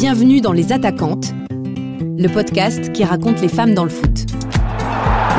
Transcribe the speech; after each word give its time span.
Bienvenue 0.00 0.40
dans 0.40 0.52
Les 0.52 0.72
Attaquantes, 0.72 1.34
le 1.50 2.28
podcast 2.28 2.92
qui 2.92 3.02
raconte 3.02 3.40
les 3.40 3.48
femmes 3.48 3.74
dans 3.74 3.82
le 3.82 3.90
foot. 3.90 4.26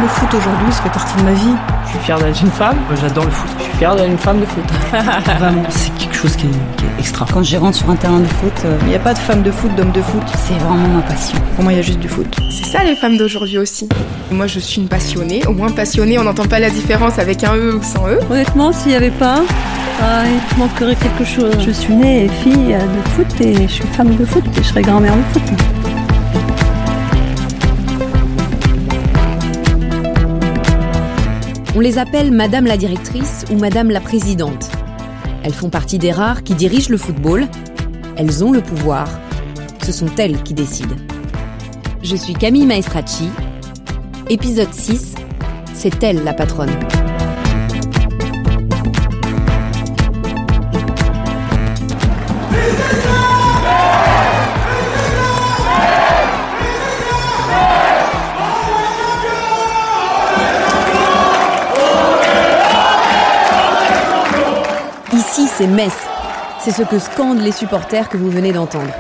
Le 0.02 0.08
foot 0.10 0.34
aujourd'hui, 0.34 0.74
ça 0.74 0.84
fait 0.84 0.90
partie 0.90 1.16
de 1.18 1.24
ma 1.24 1.32
vie. 1.32 1.56
Je 1.86 1.90
suis 1.92 2.00
fier 2.00 2.20
d'être 2.20 2.42
une 2.42 2.52
femme, 2.52 2.78
j'adore 3.00 3.24
le 3.24 3.32
foot. 3.32 3.50
Je 3.58 3.64
suis 3.64 3.78
fier 3.78 3.96
d'être 3.96 4.10
une 4.10 4.18
femme 4.18 4.42
de 4.42 4.46
foot. 4.46 4.66
Vraiment, 5.40 5.64
c'est 5.70 5.94
quelque 5.94 6.14
chose 6.14 6.36
qui 6.36 6.48
est, 6.48 7.00
extra. 7.00 7.26
Quand 7.32 7.42
je 7.42 7.56
rentre 7.56 7.78
sur 7.78 7.90
un 7.90 7.96
terrain 7.96 8.20
de 8.20 8.26
foot, 8.26 8.52
il 8.66 8.68
euh, 8.68 8.90
n'y 8.90 8.96
a 8.96 9.00
pas 9.00 9.14
de 9.14 9.20
femme 9.20 9.44
de 9.44 9.52
foot, 9.52 9.74
d'homme 9.78 9.94
de 9.94 10.02
foot. 10.02 10.24
C'est 10.46 10.56
vraiment 10.56 10.90
ma 10.90 11.04
passion. 11.04 11.38
Pour 11.56 11.64
moi, 11.64 11.72
il 11.72 11.78
y 11.78 11.80
a 11.80 11.82
juste 11.82 12.00
du 12.00 12.10
foot. 12.10 12.28
C'est 12.52 12.70
ça 12.70 12.84
les 12.84 12.98
femmes 12.98 13.16
d'aujourd'hui 13.16 13.60
aussi. 13.60 13.88
Moi, 14.30 14.48
je 14.48 14.60
suis 14.60 14.82
une 14.82 14.90
passionnée. 14.90 15.48
Au 15.48 15.54
moins 15.54 15.72
passionnée, 15.72 16.20
on 16.20 16.24
n'entend 16.24 16.48
pas 16.48 16.60
la 16.60 16.70
différence 16.70 17.18
avec 17.18 17.46
un 17.46 17.56
E 17.56 17.76
ou 17.76 17.82
sans 17.82 18.10
E. 18.10 18.20
Honnêtement, 18.30 18.74
s'il 18.74 18.90
n'y 18.90 18.96
avait 18.96 19.10
pas 19.10 19.42
ah, 20.02 20.24
manquerait 20.58 20.96
quelque 20.96 21.26
chose. 21.26 21.56
Je 21.60 21.72
suis 21.72 21.94
née 21.94 22.30
fille 22.44 22.74
de 22.74 23.10
foot 23.10 23.42
et 23.42 23.68
je 23.68 23.74
suis 23.74 23.88
femme 23.88 24.16
de 24.16 24.26
foot 24.26 24.44
et 24.46 24.64
je 24.64 24.68
serai 24.68 24.82
grand-mère 24.82 25.16
de 25.16 25.22
foot. 25.24 25.44
On 31.76 31.82
les 31.82 31.98
appelle 31.98 32.32
Madame 32.32 32.66
la 32.66 32.78
directrice 32.78 33.46
ou 33.52 33.58
Madame 33.58 33.90
la 33.90 34.02
présidente. 34.02 34.70
Elles 35.44 35.54
font 35.54 35.70
partie 35.70 35.98
des 35.98 36.12
rares 36.12 36.44
qui 36.44 36.56
dirigent 36.56 36.90
le 36.90 36.98
football. 36.98 37.48
Elles 38.18 38.44
ont 38.44 38.52
le 38.52 38.62
pouvoir. 38.62 39.08
Ce 39.86 39.92
sont 39.92 40.14
elles 40.18 40.42
qui 40.44 40.54
décident. 40.54 40.96
Je 42.04 42.16
suis 42.16 42.34
Camille 42.34 42.66
Maestracci. 42.66 43.30
Épisode 44.30 44.74
6. 44.74 45.16
C'est 45.74 46.04
elle 46.04 46.24
la 46.24 46.34
patronne. 46.34 46.72
C'est 65.60 65.68
Metz. 65.68 65.92
C'est 66.64 66.72
ce 66.72 66.84
que 66.84 67.00
scandent 67.00 67.42
les 67.42 67.52
supporters 67.52 68.08
que 68.08 68.16
vous 68.16 68.32
venez 68.32 68.54
d'entendre. 68.54 68.94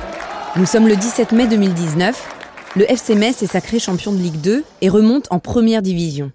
Nous 0.58 0.66
sommes 0.66 0.90
le 0.90 0.98
17 0.98 1.32
mai 1.32 1.48
2019. 1.48 2.76
Le 2.76 2.92
FC 2.92 3.16
Metz 3.16 3.42
est 3.42 3.48
sacré 3.48 3.80
champion 3.80 4.12
de 4.12 4.18
Ligue 4.18 4.42
2 4.42 4.66
et 4.82 4.90
remonte 4.90 5.28
en 5.30 5.40
première 5.40 5.82
division. 5.82 6.34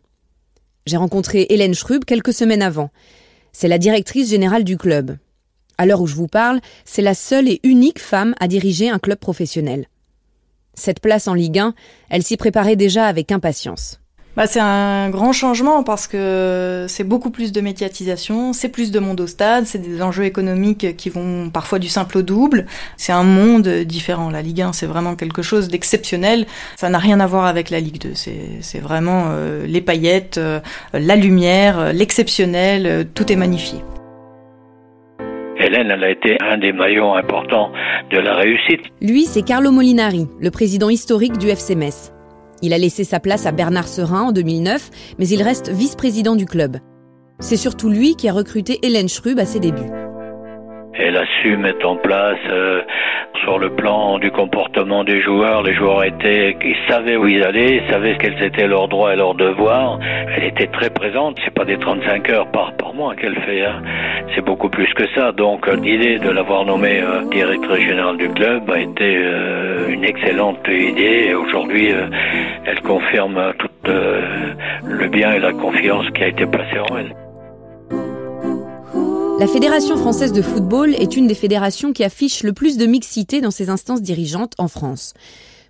J'ai 0.87 0.97
rencontré 0.97 1.45
Hélène 1.51 1.75
Schrub 1.75 2.07
quelques 2.07 2.33
semaines 2.33 2.63
avant. 2.63 2.89
C'est 3.53 3.69
la 3.69 3.77
directrice 3.77 4.31
générale 4.31 4.65
du 4.65 4.79
club. 4.79 5.19
À 5.77 5.85
l'heure 5.85 6.01
où 6.01 6.07
je 6.07 6.15
vous 6.17 6.29
parle, 6.29 6.61
c'est 6.87 7.03
la 7.03 7.13
seule 7.13 7.47
et 7.47 7.61
unique 7.63 8.01
femme 8.01 8.35
à 8.41 8.49
diriger 8.49 8.89
un 8.89 8.99
club 8.99 9.19
professionnel. 9.19 9.89
Cette 10.73 11.01
place 11.01 11.29
en 11.29 11.35
Ligue 11.35 11.59
1, 11.59 11.75
elle 12.09 12.23
s'y 12.23 12.39
préparait 12.39 12.77
déjà 12.77 13.05
avec 13.05 13.31
impatience. 13.31 14.01
Bah, 14.37 14.49
c'est 14.49 14.61
un 14.61 15.11
grand 15.11 15.33
changement 15.33 15.85
parce 15.85 16.09
que 16.09 16.87
c'est 16.89 17.05
beaucoup 17.05 17.31
plus 17.31 17.53
de 17.53 17.61
médiatisation, 17.61 18.53
c'est 18.53 18.69
plus 18.69 18.91
de 18.91 18.99
monde 18.99 19.21
au 19.21 19.29
stade, 19.29 19.67
c'est 19.67 19.79
des 19.79 20.03
enjeux 20.03 20.25
économiques 20.25 20.97
qui 20.97 21.09
vont 21.09 21.51
parfois 21.51 21.79
du 21.79 21.89
simple 21.89 22.19
au 22.19 22.23
double. 22.23 22.67
C'est 22.97 23.13
un 23.13 23.23
monde 23.23 23.69
différent. 23.69 24.31
La 24.31 24.43
Ligue 24.43 24.63
1, 24.63 24.73
c'est 24.73 24.87
vraiment 24.87 25.15
quelque 25.15 25.43
chose 25.43 25.69
d'exceptionnel. 25.69 26.47
Ça 26.75 26.89
n'a 26.89 26.99
rien 26.99 27.21
à 27.21 27.27
voir 27.27 27.47
avec 27.47 27.71
la 27.71 27.79
Ligue 27.79 28.01
2. 28.01 28.15
C'est 28.15 28.81
vraiment 28.81 29.27
euh, 29.29 29.67
les 29.67 29.81
paillettes, 29.81 30.39
euh, 30.39 30.59
la 30.93 31.15
lumière, 31.15 31.93
l'exceptionnel, 31.93 32.87
euh, 32.87 33.05
tout 33.05 33.31
est 33.31 33.37
magnifié. 33.37 33.79
Hélène, 35.57 35.93
elle 35.93 36.03
a 36.03 36.11
été 36.11 36.37
un 36.41 36.59
des 36.59 36.73
maillons 36.73 37.15
importants 37.15 37.71
de 38.11 38.19
la 38.19 38.35
réussite. 38.35 38.81
Lui, 39.01 39.25
c'est 39.25 39.43
Carlo 39.43 39.71
Molinari, 39.71 40.27
le 40.41 40.51
président 40.51 40.91
historique 40.91 41.39
du 41.39 41.49
FC 41.49 41.77
Metz. 41.77 42.14
Il 42.65 42.73
a 42.73 42.79
laissé 42.79 43.05
sa 43.05 43.21
place 43.21 43.45
à 43.45 43.53
Bernard 43.53 43.89
Serin 43.89 44.23
en 44.23 44.33
2009, 44.33 44.89
mais 45.19 45.29
il 45.29 45.43
reste 45.43 45.69
vice-président 45.69 46.35
du 46.35 46.47
club. 46.47 46.79
C'est 47.39 47.59
surtout 47.59 47.91
lui 47.91 48.17
qui 48.17 48.27
a 48.27 48.33
recruté 48.33 48.79
Hélène 48.83 49.11
Schrub 49.11 49.39
à 49.39 49.45
ses 49.45 49.61
débuts. 49.61 49.93
Elle 50.95 51.19
a 51.19 51.27
su 51.43 51.59
mettre 51.59 51.87
en 51.87 51.99
place 51.99 52.39
euh, 52.49 52.81
sur 53.45 53.59
le 53.59 53.71
plan 53.71 54.19
du 54.19 54.31
comportement 54.31 55.05
des 55.05 55.21
joueurs. 55.21 55.63
Les 55.63 55.75
joueurs 55.75 56.03
étaient, 56.05 56.57
ils 56.65 56.77
savaient 56.89 57.17
où 57.17 57.27
ils 57.27 57.43
allaient, 57.43 57.77
ils 57.77 57.91
savaient 57.91 58.17
quels 58.19 58.43
étaient 58.43 58.67
leurs 58.67 58.89
droits 58.89 59.13
et 59.13 59.17
leurs 59.17 59.35
devoirs. 59.35 59.99
Elle 60.35 60.45
était 60.45 60.67
très 60.67 60.91
présente. 60.91 61.39
C'est 61.45 61.55
pas 61.55 61.65
des 61.65 61.79
35 61.79 62.31
heures 62.31 62.51
par, 62.51 62.73
mois 62.95 63.15
qu'elle 63.17 63.35
fait. 63.41 63.65
Hein. 63.65 63.83
C'est 64.35 64.45
beaucoup 64.45 64.69
plus 64.69 64.93
que 64.95 65.05
ça. 65.15 65.33
Donc 65.33 65.69
euh, 65.69 65.77
l'idée 65.77 66.19
de 66.19 66.31
l'avoir 66.31 66.65
nommée 66.65 67.01
euh, 67.01 67.29
directrice 67.31 67.87
générale 67.87 68.17
du 68.17 68.29
club 68.31 68.71
a 68.71 68.79
été 68.79 69.21
une 69.89 70.05
excellente 70.05 70.67
idée. 70.69 71.29
Et 71.29 71.35
aujourd'hui, 71.35 71.89
elle 72.65 72.81
confirme 72.83 73.53
tout 73.59 73.69
le 74.85 75.09
bien 75.09 75.33
et 75.33 75.41
la 75.41 75.53
confiance 75.53 76.09
qui 76.15 76.23
a 76.23 76.29
été 76.29 76.47
placée 76.47 76.79
en 76.79 76.99
elle. 76.99 77.24
La 79.41 79.49
Fédération 79.49 79.97
française 79.97 80.33
de 80.33 80.43
football 80.43 80.95
est 80.95 81.17
une 81.17 81.27
des 81.27 81.35
fédérations 81.35 81.93
qui 81.93 82.05
affiche 82.05 82.45
le 82.45 82.53
plus 82.53 82.77
de 82.77 82.87
mixité 82.87 83.41
dans 83.41 83.51
ses 83.51 83.69
instances 83.69 84.01
dirigeantes 84.01 84.55
en 84.59 84.69
France. 84.69 85.13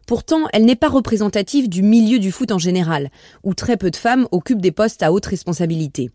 Pourtant, 0.06 0.48
elle 0.52 0.66
n'est 0.66 0.76
pas 0.76 0.91
représentative 0.91 1.70
du 1.70 1.82
milieu 1.82 2.19
du 2.19 2.30
foot 2.30 2.52
en 2.52 2.58
général, 2.58 3.10
où 3.42 3.54
très 3.54 3.78
peu 3.78 3.91
de 3.91 3.97
femmes 3.97 4.28
occupent 4.32 4.60
des 4.60 4.70
postes 4.70 5.02
à 5.02 5.12
haute 5.12 5.25
responsabilité. 5.25 6.10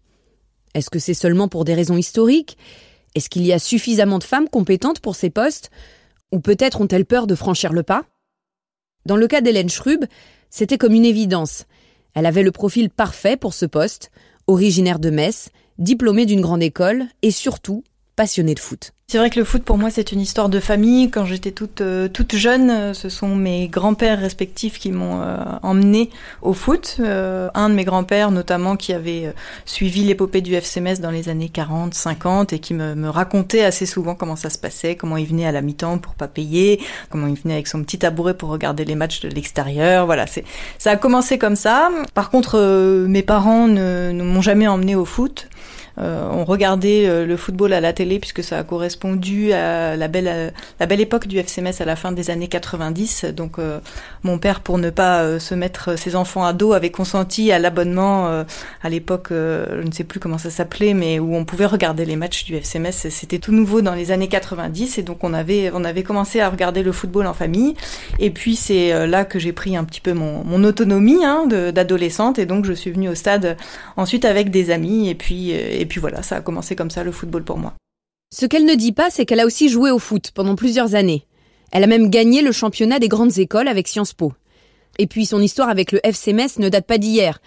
Est-ce 0.76 0.92
que 0.92 1.00
c'est 1.00 1.16
seulement 1.16 1.48
pour 1.48 1.66
des 1.66 1.74
raisons 1.74 1.98
historiques? 1.98 2.56
Est-ce 3.16 3.32
qu'il 3.32 3.46
y 3.48 3.52
a 3.52 3.58
suffisamment 3.58 4.20
de 4.20 4.24
femmes 4.24 4.48
compétentes 4.48 5.00
pour 5.00 5.16
ces 5.16 5.32
postes? 5.32 5.72
Ou 6.32 6.40
peut-être 6.40 6.82
ont-elles 6.82 7.06
peur 7.06 7.26
de 7.26 7.34
franchir 7.34 7.74
le 7.74 7.82
pas? 7.82 8.04
Dans 9.08 9.18
le 9.18 9.28
cas 9.28 9.42
d'Hélène 9.42 9.70
Schrub, 9.70 10.06
c'était 10.52 10.78
comme 10.78 10.94
une 10.94 11.06
évidence. 11.06 11.66
Elle 12.14 12.28
avait 12.28 12.44
le 12.44 12.52
profil 12.52 12.92
parfait 12.92 13.38
pour 13.38 13.56
ce 13.56 13.66
poste, 13.66 14.12
originaire 14.46 15.00
de 15.00 15.10
Metz, 15.10 15.50
diplômée 15.80 16.26
d'une 16.26 16.42
grande 16.42 16.62
école 16.62 17.06
et 17.24 17.32
surtout 17.32 17.84
passionnée 18.16 18.54
de 18.54 18.60
foot. 18.60 18.92
C'est 19.12 19.18
vrai 19.18 19.32
que 19.32 19.40
le 19.40 19.46
foot 19.46 19.64
pour 19.64 19.80
moi 19.80 19.90
c'est 19.90 20.12
une 20.12 20.20
histoire 20.20 20.50
de 20.50 20.60
famille. 20.60 21.10
Quand 21.10 21.26
j'étais 21.26 21.50
toute 21.50 21.82
euh, 21.82 22.08
toute 22.08 22.36
jeune, 22.36 22.70
euh, 22.70 22.94
ce 22.94 23.10
sont 23.10 23.36
mes 23.36 23.68
grands-pères 23.68 24.20
respectifs 24.20 24.78
qui 24.78 24.92
m'ont 24.92 25.22
euh, 25.24 25.38
emmené 25.64 26.12
au 26.44 26.54
foot. 26.54 26.98
un 27.00 27.70
de 27.70 27.74
mes 27.74 27.86
grands-pères 27.86 28.30
notamment 28.30 28.76
qui 28.76 28.94
avait 28.94 29.34
suivi 29.66 30.04
l'épopée 30.04 30.42
du 30.42 30.54
FCMS 30.54 31.00
dans 31.02 31.10
les 31.10 31.28
années 31.28 31.50
40, 31.50 31.96
50 31.96 32.54
et 32.54 32.60
qui 32.60 32.76
me, 32.76 33.10
racontait 33.10 33.64
assez 33.64 33.88
souvent 33.88 34.14
comment 34.14 34.36
ça 34.36 34.52
se 34.52 34.60
passait, 34.60 34.96
comment 34.96 35.18
il 35.18 35.26
venait 35.26 35.48
à 35.48 35.52
la 35.52 35.62
mi-temps 35.62 35.98
pour 35.98 36.14
pas 36.14 36.28
payer, 36.28 36.80
comment 37.10 37.26
il 37.26 37.36
venait 37.36 37.56
avec 37.56 37.68
son 37.68 37.82
petit 37.82 37.98
tabouret 37.98 38.36
pour 38.36 38.50
regarder 38.50 38.86
les 38.86 38.96
matchs 38.96 39.22
de 39.22 39.30
l'extérieur. 39.30 40.06
Voilà, 40.06 40.28
c'est 40.28 40.44
ça 40.78 40.92
a 40.92 40.98
commencé 40.98 41.40
comme 41.40 41.56
ça. 41.56 41.90
Par 42.14 42.30
contre, 42.30 42.60
mes 43.08 43.24
parents 43.24 43.68
ne, 43.68 44.12
ne 44.12 44.24
m'ont 44.24 44.42
jamais 44.42 44.68
emmené 44.68 44.96
au 44.96 45.06
foot. 45.06 45.48
Euh, 46.02 46.28
on 46.32 46.46
regardait 46.46 47.08
euh, 47.08 47.26
le 47.26 47.36
football 47.36 47.74
à 47.74 47.82
la 47.82 47.94
télé 47.94 48.20
puisque 48.20 48.44
ça 48.44 48.60
a 48.60 48.64
correspondu 48.64 49.52
à 49.52 49.96
la 49.96 50.08
belle, 50.08 50.54
la 50.80 50.86
belle 50.86 51.02
époque 51.02 51.28
du 51.28 51.38
FCMS 51.38 51.82
à 51.82 51.86
la 51.86 51.96
fin 51.96 52.12
des 52.12 52.30
années 52.30 52.48
90. 52.48 53.26
Donc 53.36 53.60
euh, 53.60 53.80
mon 54.24 54.38
père, 54.38 54.62
pour 54.62 54.78
ne 54.78 54.90
pas 54.90 55.40
se 55.40 55.56
mettre 55.56 55.98
ses 55.98 56.16
enfants 56.16 56.46
à 56.46 56.54
dos, 56.54 56.74
avait 56.74 56.92
consenti 56.92 57.52
à 57.52 57.60
l'abonnement 57.60 58.44
à 58.82 58.90
l'époque, 58.90 59.28
je 59.32 59.82
ne 59.82 59.92
sais 59.92 60.04
plus 60.04 60.20
comment 60.20 60.38
ça 60.38 60.50
s'appelait, 60.50 60.94
mais 60.94 61.20
où 61.20 61.36
on 61.36 61.46
pouvait 61.46 61.66
regarder 61.66 62.06
les 62.06 62.16
matchs 62.16 62.46
du 62.46 62.56
FCMS. 62.56 62.92
C'était 62.92 63.40
tout 63.40 63.52
nouveau 63.52 63.82
dans 63.82 63.94
les 63.94 64.12
années 64.12 64.28
90 64.28 64.98
et 64.98 65.04
donc 65.04 65.24
on 65.24 65.34
avait, 65.34 65.72
on 65.74 65.84
avait 65.84 66.04
commencé 66.04 66.40
à 66.40 66.50
regarder 66.50 66.84
le 66.84 66.92
football 66.92 67.28
en 67.28 67.34
famille. 67.34 67.76
Et 68.20 68.30
puis 68.30 68.56
c'est 68.56 69.08
là 69.08 69.26
que 69.26 69.40
j'ai 69.40 69.54
pris 69.54 69.76
un 69.76 69.84
petit 69.84 70.02
peu 70.02 70.14
mon, 70.14 70.44
mon 70.44 70.64
autonomie 70.64 71.24
hein, 71.24 71.48
d'adolescente 71.48 72.40
et 72.40 72.46
donc 72.46 72.66
je 72.66 72.74
suis 72.74 72.92
venue 72.92 73.10
au 73.10 73.16
stade 73.16 73.58
ensuite 73.98 74.26
avec 74.26 74.52
des 74.52 74.72
amis 74.72 75.10
et 75.10 75.16
puis 75.16 75.54
puis 75.90 76.00
voilà, 76.00 76.24
ça 76.24 76.38
a 76.38 76.42
commencé 76.42 76.78
comme 76.78 76.90
ça 76.90 77.04
le 77.04 77.12
football 77.12 77.44
pour 77.44 77.58
moi. 77.58 77.74
Ce 78.32 78.46
qu'elle 78.46 78.66
ne 78.66 78.76
dit 78.76 78.94
pas, 78.94 79.10
c'est 79.10 79.26
qu'elle 79.26 79.42
a 79.42 79.46
aussi 79.46 79.68
joué 79.68 79.92
au 79.92 80.00
foot 80.00 80.32
pendant 80.34 80.56
plusieurs 80.56 80.96
années. 80.96 81.26
Elle 81.72 81.84
a 81.84 81.88
même 81.88 82.10
gagné 82.10 82.42
le 82.42 82.52
championnat 82.52 83.00
des 83.00 83.08
grandes 83.08 83.38
écoles 83.38 83.68
avec 83.68 83.88
Sciences 83.88 84.14
Po. 84.14 84.34
Et 84.98 85.08
puis 85.08 85.26
son 85.26 85.42
histoire 85.42 85.70
avec 85.70 85.92
le 85.92 86.00
FC 86.06 86.34
Metz 86.34 86.60
ne 86.60 86.70
date 86.70 86.86
pas 86.86 86.98
d'hier. 86.98 87.42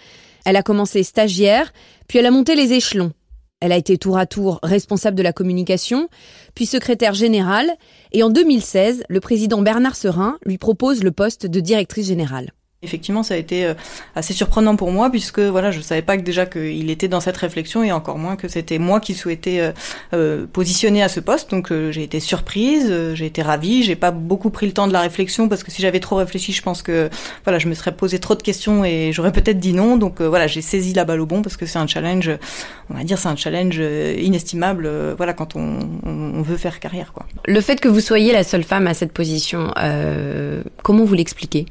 Elle 0.44 0.56
a 0.56 0.62
commencé 0.62 1.02
stagiaire, 1.02 1.72
puis 2.08 2.19
elle 2.19 2.26
a 2.26 2.31
monté 2.31 2.55
les 2.55 2.72
échelons. 2.72 3.12
Elle 3.61 3.70
a 3.70 3.76
été 3.76 3.96
tour 3.96 4.19
à 4.19 4.26
tour 4.26 4.58
responsable 4.64 5.17
de 5.17 5.22
la 5.22 5.32
communication, 5.32 6.08
puis 6.56 6.67
secrétaire 6.67 7.14
générale, 7.14 7.70
et 8.11 8.25
en 8.25 8.28
2016, 8.28 9.05
le 9.08 9.20
président 9.20 9.62
Bernard 9.62 9.94
Serin 9.94 10.37
lui 10.44 10.58
propose 10.58 11.05
le 11.05 11.12
poste 11.12 11.46
de 11.46 11.61
directrice 11.61 12.08
générale. 12.08 12.52
Effectivement, 12.84 13.23
ça 13.23 13.34
a 13.34 13.37
été 13.37 13.64
euh, 13.64 13.75
assez 14.17 14.32
surprenant 14.32 14.75
pour 14.75 14.90
moi 14.90 15.08
puisque 15.08 15.38
voilà, 15.38 15.70
je 15.70 15.81
savais 15.81 16.02
pas 16.02 16.17
que 16.17 16.23
déjà 16.23 16.46
qu'il 16.46 16.90
était 16.90 17.06
dans 17.06 17.20
cette 17.20 17.37
réflexion 17.37 17.84
et 17.84 17.93
encore 17.93 18.19
moins 18.19 18.34
que 18.34 18.49
c'était 18.49 18.81
moi 18.81 18.99
qui 18.99 19.14
souhaitais 19.14 19.61
euh, 19.61 19.73
euh 20.14 20.46
positionner 20.52 21.00
à 21.00 21.08
ce 21.08 21.20
poste. 21.20 21.50
Donc 21.52 21.73
j'ai 21.90 22.02
été 22.02 22.19
surprise, 22.19 22.93
j'ai 23.14 23.26
été 23.26 23.40
ravie. 23.40 23.84
J'ai 23.84 23.94
pas 23.94 24.11
beaucoup 24.11 24.50
pris 24.50 24.67
le 24.67 24.73
temps 24.73 24.88
de 24.88 24.93
la 24.93 25.00
réflexion 25.00 25.49
parce 25.49 25.62
que 25.62 25.70
si 25.70 25.81
j'avais 25.81 26.00
trop 26.00 26.17
réfléchi, 26.17 26.52
je 26.52 26.61
pense 26.61 26.82
que 26.82 27.08
voilà, 27.44 27.61
je 27.61 27.69
me 27.69 27.75
serais 27.75 27.93
posé 27.93 28.19
trop 28.19 28.34
de 28.34 28.43
questions 28.43 28.84
et 28.84 29.12
j'aurais 29.12 29.31
peut-être 29.31 29.61
dit 29.61 29.75
non. 29.75 29.96
Donc 29.96 30.20
voilà, 30.20 30.49
j'ai 30.49 30.61
saisi 30.61 30.93
la 30.93 31.05
balle 31.05 31.20
au 31.20 31.26
bon 31.26 31.40
parce 31.40 31.56
que 31.56 31.67
c'est 31.67 31.79
un 31.79 31.87
challenge, 31.87 32.32
on 32.90 32.94
va 32.94 33.05
dire, 33.05 33.17
c'est 33.17 33.29
un 33.29 33.37
challenge 33.37 33.81
inestimable. 34.19 34.90
voilà, 35.17 35.34
quand 35.34 35.55
on, 35.55 35.79
on, 36.05 36.43
veut 36.43 36.56
faire 36.56 36.81
carrière, 36.81 37.12
quoi. 37.12 37.26
Le 37.46 37.61
fait 37.61 37.81
que 37.81 37.88
vous 37.88 38.00
soyez 38.00 38.32
la 38.32 38.43
seule 38.43 38.64
femme 38.64 38.88
à 38.88 38.94
cette 38.94 39.12
position, 39.12 39.73
comment 40.82 41.05
vous 41.05 41.14
l'expliquez? 41.14 41.67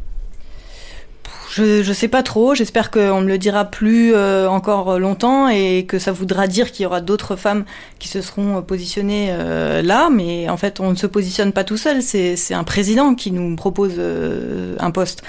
Je, 1.51 1.83
je 1.83 1.93
sais 1.93 2.07
pas 2.07 2.23
trop. 2.23 2.55
J'espère 2.55 2.91
qu'on 2.91 3.21
me 3.21 3.27
le 3.27 3.37
dira 3.37 3.65
plus 3.65 4.13
euh, 4.15 4.47
encore 4.47 4.97
longtemps 4.99 5.49
et 5.49 5.85
que 5.85 5.99
ça 5.99 6.11
voudra 6.11 6.47
dire 6.47 6.71
qu'il 6.71 6.83
y 6.83 6.85
aura 6.85 7.01
d'autres 7.01 7.35
femmes 7.35 7.65
qui 7.99 8.07
se 8.07 8.21
seront 8.21 8.61
positionnées 8.61 9.29
euh, 9.31 9.81
là. 9.81 10.09
Mais 10.09 10.49
en 10.49 10.57
fait, 10.57 10.79
on 10.79 10.91
ne 10.91 10.95
se 10.95 11.07
positionne 11.07 11.51
pas 11.51 11.63
tout 11.63 11.77
seul. 11.77 12.01
C'est 12.01 12.53
un 12.53 12.63
président 12.63 13.15
qui 13.15 13.31
nous 13.31 13.55
propose 13.55 13.95
euh, 13.97 14.75
un 14.79 14.91
poste. 14.91 15.23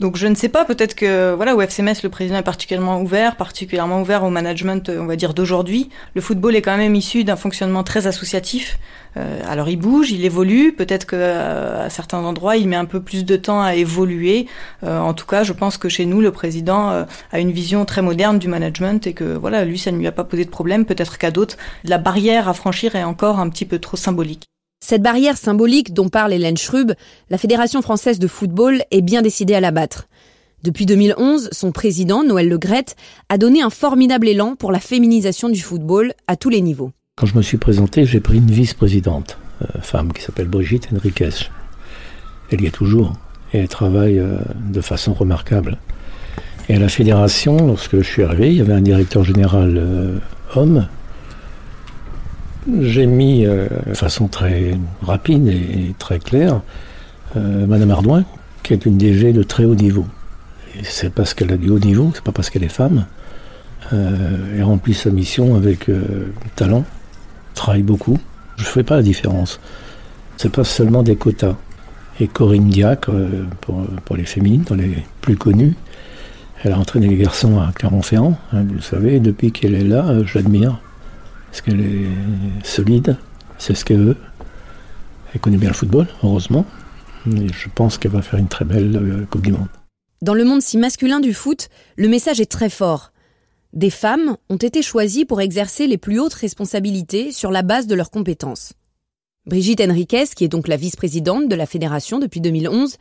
Donc 0.00 0.16
je 0.16 0.26
ne 0.26 0.34
sais 0.34 0.48
pas, 0.48 0.64
peut-être 0.64 0.94
que 0.94 1.34
voilà, 1.34 1.54
au 1.54 1.60
FCMS, 1.60 2.02
le 2.02 2.08
président 2.08 2.36
est 2.36 2.42
particulièrement 2.42 3.00
ouvert, 3.00 3.36
particulièrement 3.36 4.00
ouvert 4.00 4.24
au 4.24 4.30
management, 4.30 4.90
on 4.90 5.06
va 5.06 5.16
dire, 5.16 5.34
d'aujourd'hui. 5.34 5.90
Le 6.14 6.20
football 6.20 6.56
est 6.56 6.62
quand 6.62 6.76
même 6.76 6.94
issu 6.94 7.24
d'un 7.24 7.36
fonctionnement 7.36 7.82
très 7.84 8.06
associatif. 8.06 8.78
Euh, 9.16 9.40
alors 9.46 9.68
il 9.68 9.76
bouge, 9.76 10.10
il 10.10 10.24
évolue, 10.24 10.72
peut-être 10.72 11.06
qu'à 11.06 11.16
euh, 11.16 11.88
certains 11.88 12.18
endroits, 12.18 12.56
il 12.56 12.68
met 12.68 12.76
un 12.76 12.84
peu 12.84 13.00
plus 13.00 13.24
de 13.24 13.36
temps 13.36 13.62
à 13.62 13.74
évoluer. 13.74 14.46
Euh, 14.82 14.98
en 14.98 15.14
tout 15.14 15.26
cas, 15.26 15.44
je 15.44 15.52
pense 15.52 15.78
que 15.78 15.88
chez 15.88 16.06
nous, 16.06 16.20
le 16.20 16.32
président 16.32 17.04
a 17.32 17.38
une 17.38 17.52
vision 17.52 17.84
très 17.84 18.02
moderne 18.02 18.38
du 18.38 18.48
management 18.48 19.06
et 19.06 19.14
que 19.14 19.24
voilà, 19.24 19.64
lui, 19.64 19.78
ça 19.78 19.92
ne 19.92 19.98
lui 19.98 20.06
a 20.06 20.12
pas 20.12 20.24
posé 20.24 20.44
de 20.44 20.50
problème. 20.50 20.84
Peut-être 20.84 21.18
qu'à 21.18 21.30
d'autres, 21.30 21.56
la 21.84 21.98
barrière 21.98 22.48
à 22.48 22.54
franchir 22.54 22.96
est 22.96 23.04
encore 23.04 23.38
un 23.38 23.48
petit 23.48 23.64
peu 23.64 23.78
trop 23.78 23.96
symbolique. 23.96 24.44
Cette 24.86 25.00
barrière 25.00 25.38
symbolique 25.38 25.94
dont 25.94 26.10
parle 26.10 26.34
Hélène 26.34 26.58
Schrub, 26.58 26.92
la 27.30 27.38
Fédération 27.38 27.80
française 27.80 28.18
de 28.18 28.26
football 28.26 28.82
est 28.90 29.00
bien 29.00 29.22
décidée 29.22 29.54
à 29.54 29.60
l'abattre. 29.60 30.08
Depuis 30.62 30.84
2011, 30.84 31.48
son 31.52 31.72
président, 31.72 32.22
Noël 32.22 32.50
Legrette, 32.50 32.94
a 33.30 33.38
donné 33.38 33.62
un 33.62 33.70
formidable 33.70 34.28
élan 34.28 34.56
pour 34.56 34.72
la 34.72 34.80
féminisation 34.80 35.48
du 35.48 35.62
football 35.62 36.12
à 36.28 36.36
tous 36.36 36.50
les 36.50 36.60
niveaux. 36.60 36.90
Quand 37.16 37.24
je 37.24 37.34
me 37.34 37.40
suis 37.40 37.56
présenté, 37.56 38.04
j'ai 38.04 38.20
pris 38.20 38.36
une 38.36 38.50
vice-présidente, 38.50 39.38
euh, 39.62 39.80
femme 39.80 40.12
qui 40.12 40.20
s'appelle 40.20 40.48
Brigitte 40.48 40.88
Henriquez. 40.92 41.48
Elle 42.50 42.60
y 42.60 42.66
est 42.66 42.70
toujours 42.70 43.14
et 43.54 43.60
elle 43.60 43.68
travaille 43.68 44.18
euh, 44.18 44.36
de 44.70 44.82
façon 44.82 45.14
remarquable. 45.14 45.78
Et 46.68 46.74
à 46.74 46.78
la 46.78 46.90
fédération, 46.90 47.56
lorsque 47.66 47.96
je 47.96 48.06
suis 48.06 48.22
arrivé, 48.22 48.48
il 48.48 48.58
y 48.58 48.60
avait 48.60 48.74
un 48.74 48.82
directeur 48.82 49.24
général 49.24 49.78
euh, 49.78 50.18
homme 50.54 50.86
j'ai 52.80 53.06
mis 53.06 53.44
euh, 53.44 53.66
de 53.86 53.94
façon 53.94 54.28
très 54.28 54.78
rapide 55.02 55.48
et 55.48 55.94
très 55.98 56.18
claire 56.18 56.62
euh, 57.36 57.66
Madame 57.66 57.90
Ardouin, 57.90 58.24
qui 58.62 58.72
est 58.72 58.86
une 58.86 58.96
DG 58.96 59.32
de 59.32 59.42
très 59.42 59.64
haut 59.64 59.74
niveau. 59.74 60.06
C'est 60.82 61.12
parce 61.12 61.34
qu'elle 61.34 61.52
a 61.52 61.56
du 61.56 61.70
haut 61.70 61.78
niveau, 61.78 62.10
c'est 62.14 62.24
pas 62.24 62.32
parce 62.32 62.50
qu'elle 62.50 62.64
est 62.64 62.68
femme. 62.68 63.06
Euh, 63.92 64.56
elle 64.56 64.64
remplit 64.64 64.94
sa 64.94 65.10
mission 65.10 65.56
avec 65.56 65.90
talent, 66.56 66.84
travaille 67.54 67.82
beaucoup. 67.82 68.18
Je 68.56 68.62
ne 68.62 68.68
fais 68.68 68.82
pas 68.82 68.96
la 68.96 69.02
différence. 69.02 69.60
C'est 70.36 70.50
pas 70.50 70.64
seulement 70.64 71.02
des 71.02 71.16
quotas. 71.16 71.56
Et 72.20 72.28
Corinne 72.28 72.68
Diacre, 72.68 73.10
pour, 73.60 74.16
les 74.16 74.24
féminines, 74.24 74.62
dans 74.62 74.76
les 74.76 75.04
plus 75.20 75.36
connues, 75.36 75.74
elle 76.62 76.72
a 76.72 76.78
entraîné 76.78 77.08
les 77.08 77.16
garçons 77.16 77.58
à 77.58 77.72
Clermont-Ferrand, 77.72 78.38
hein, 78.52 78.64
vous 78.66 78.74
le 78.74 78.80
savez, 78.80 79.20
depuis 79.20 79.50
qu'elle 79.52 79.74
est 79.74 79.84
là, 79.84 80.22
je 80.24 80.38
l'admire 80.38 80.80
parce 81.54 81.62
qu'elle 81.62 81.82
est 81.82 82.66
solide, 82.66 83.16
c'est 83.58 83.76
ce 83.76 83.84
qu'elle 83.84 84.02
veut. 84.02 84.16
Elle 85.32 85.40
connaît 85.40 85.56
bien 85.56 85.68
le 85.68 85.74
football, 85.74 86.08
heureusement. 86.24 86.66
Et 87.28 87.46
je 87.46 87.68
pense 87.72 87.96
qu'elle 87.96 88.10
va 88.10 88.22
faire 88.22 88.40
une 88.40 88.48
très 88.48 88.64
belle 88.64 88.96
euh, 88.96 89.24
Coupe 89.30 89.42
du 89.42 89.52
Monde. 89.52 89.68
Dans 90.20 90.34
le 90.34 90.44
monde 90.44 90.62
si 90.62 90.78
masculin 90.78 91.20
du 91.20 91.32
foot, 91.32 91.68
le 91.94 92.08
message 92.08 92.40
est 92.40 92.50
très 92.50 92.70
fort. 92.70 93.12
Des 93.72 93.90
femmes 93.90 94.36
ont 94.50 94.56
été 94.56 94.82
choisies 94.82 95.24
pour 95.26 95.40
exercer 95.40 95.86
les 95.86 95.96
plus 95.96 96.18
hautes 96.18 96.34
responsabilités 96.34 97.30
sur 97.30 97.52
la 97.52 97.62
base 97.62 97.86
de 97.86 97.94
leurs 97.94 98.10
compétences. 98.10 98.72
Brigitte 99.46 99.80
Henriquez, 99.80 100.26
qui 100.34 100.42
est 100.42 100.48
donc 100.48 100.66
la 100.66 100.76
vice-présidente 100.76 101.48
de 101.48 101.54
la 101.54 101.66
fédération 101.66 102.18
depuis 102.18 102.40
2011, 102.40 102.96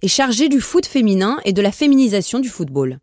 est 0.00 0.08
chargée 0.08 0.48
du 0.48 0.62
foot 0.62 0.86
féminin 0.86 1.38
et 1.44 1.52
de 1.52 1.60
la 1.60 1.70
féminisation 1.70 2.38
du 2.38 2.48
football. 2.48 2.98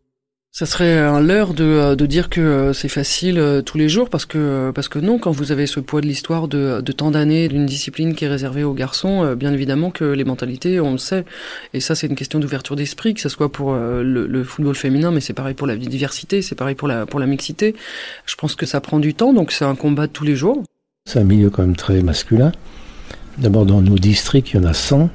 Ça 0.50 0.66
serait 0.66 0.98
un 0.98 1.20
leurre 1.20 1.52
de, 1.52 1.62
euh, 1.62 1.94
dire 1.94 2.30
que 2.30 2.40
euh, 2.40 2.72
c'est 2.72 2.88
facile 2.88 3.38
euh, 3.38 3.60
tous 3.60 3.76
les 3.76 3.88
jours 3.88 4.08
parce 4.08 4.24
que 4.24 4.72
parce 4.74 4.88
que 4.88 4.98
non, 4.98 5.18
quand 5.18 5.30
vous 5.30 5.52
avez 5.52 5.66
ce 5.66 5.78
poids 5.78 6.00
de 6.00 6.06
l'histoire 6.06 6.48
de, 6.48 6.80
tant 6.80 7.10
d'années 7.10 7.48
d'une 7.48 7.66
discipline 7.66 8.14
qui 8.14 8.24
est 8.24 8.28
réservée 8.28 8.64
aux 8.64 8.72
garçons, 8.72 9.34
bien 9.34 9.52
évidemment 9.52 9.90
que 9.90 10.04
les 10.04 10.24
mentalités, 10.24 10.80
on 10.80 10.92
le 10.92 10.98
sait, 10.98 11.24
et 11.74 11.80
ça 11.80 11.94
c'est 11.94 12.06
une 12.06 12.16
question 12.16 12.40
d'ouverture 12.40 12.76
d'esprit, 12.76 13.14
que 13.14 13.20
ce 13.20 13.28
soit 13.28 13.52
pour 13.52 13.74
le, 13.74 14.02
le 14.02 14.44
football 14.44 14.74
féminin, 14.74 15.10
mais 15.10 15.20
c'est 15.20 15.34
pareil 15.34 15.54
pour 15.54 15.66
la 15.66 15.76
diversité, 15.76 16.42
c'est 16.42 16.54
pareil 16.54 16.74
pour 16.74 16.88
la 16.88 17.06
pour 17.06 17.20
la 17.20 17.26
mixité. 17.26 17.76
Je 18.26 18.34
pense 18.34 18.56
que 18.56 18.66
ça 18.66 18.80
prend 18.80 18.98
du 18.98 19.14
temps, 19.14 19.32
donc 19.32 19.52
c'est 19.52 19.66
un 19.66 19.76
combat 19.76 20.06
de 20.06 20.12
tous 20.12 20.24
les 20.24 20.34
jours. 20.34 20.64
C'est 21.04 21.20
un 21.20 21.24
milieu 21.24 21.50
quand 21.50 21.62
même 21.62 21.76
très 21.76 22.02
masculin. 22.02 22.52
D'abord 23.36 23.66
dans 23.66 23.82
nos 23.82 23.98
districts, 23.98 24.52
il 24.54 24.56
y 24.56 24.60
en 24.60 24.64
a 24.64 24.74
100, 24.74 25.10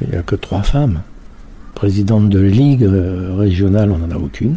il 0.00 0.10
n'y 0.10 0.16
a 0.16 0.22
que 0.22 0.36
trois 0.36 0.62
femmes. 0.62 1.02
Présidente 1.80 2.28
de 2.28 2.40
ligue 2.40 2.84
euh, 2.84 3.34
régionale, 3.38 3.90
on 3.90 3.96
n'en 3.96 4.10
a 4.10 4.18
aucune. 4.18 4.56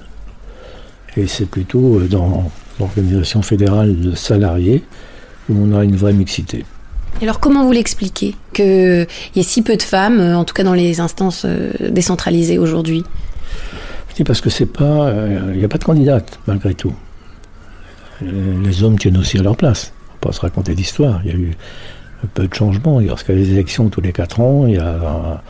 Et 1.15 1.25
c'est 1.25 1.45
plutôt 1.45 2.01
euh, 2.01 2.07
dans 2.09 2.51
l'organisation 2.81 3.41
fédérale 3.41 3.97
de 3.97 4.13
salariés 4.13 4.83
où 5.47 5.55
on 5.57 5.73
a 5.73 5.85
une 5.85 5.95
vraie 5.95 6.11
mixité. 6.11 6.65
Alors 7.21 7.39
comment 7.39 7.63
vous 7.63 7.71
l'expliquez 7.71 8.35
qu'il 8.51 9.07
y 9.37 9.39
ait 9.39 9.43
si 9.43 9.61
peu 9.61 9.77
de 9.77 9.81
femmes, 9.81 10.19
euh, 10.19 10.35
en 10.35 10.43
tout 10.43 10.53
cas 10.53 10.65
dans 10.65 10.73
les 10.73 10.99
instances 10.99 11.45
décentralisées 11.79 12.57
aujourd'hui? 12.57 13.05
Parce 14.25 14.41
que 14.41 14.49
c'est 14.49 14.65
pas, 14.65 15.09
il 15.53 15.59
n'y 15.59 15.63
a 15.63 15.69
pas 15.69 15.77
de 15.77 15.85
candidate 15.85 16.41
malgré 16.45 16.73
tout. 16.73 16.93
Les 18.21 18.83
hommes 18.83 18.99
tiennent 18.99 19.17
aussi 19.17 19.37
à 19.37 19.43
leur 19.43 19.55
place. 19.55 19.93
On 20.09 20.13
va 20.15 20.19
pas 20.19 20.31
se 20.33 20.41
raconter 20.41 20.75
d'histoire. 20.75 21.21
Il 21.23 21.31
y 21.31 21.33
a 21.33 21.37
eu 21.37 21.55
peu 22.27 22.47
de 22.47 22.53
changements. 22.53 22.99
Lorsqu'il 22.99 23.37
y 23.37 23.41
a 23.41 23.43
des 23.43 23.51
élections 23.51 23.89
tous 23.89 24.01
les 24.01 24.11
quatre 24.11 24.39
ans, 24.39 24.65
il 24.67 24.75
y 24.75 24.79
a 24.79 25.41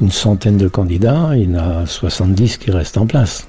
une 0.00 0.10
centaine 0.10 0.56
de 0.56 0.68
candidats, 0.68 1.30
il 1.34 1.50
y 1.50 1.56
en 1.56 1.58
a 1.58 1.86
70 1.86 2.58
qui 2.58 2.70
restent 2.70 2.98
en 2.98 3.06
place. 3.06 3.46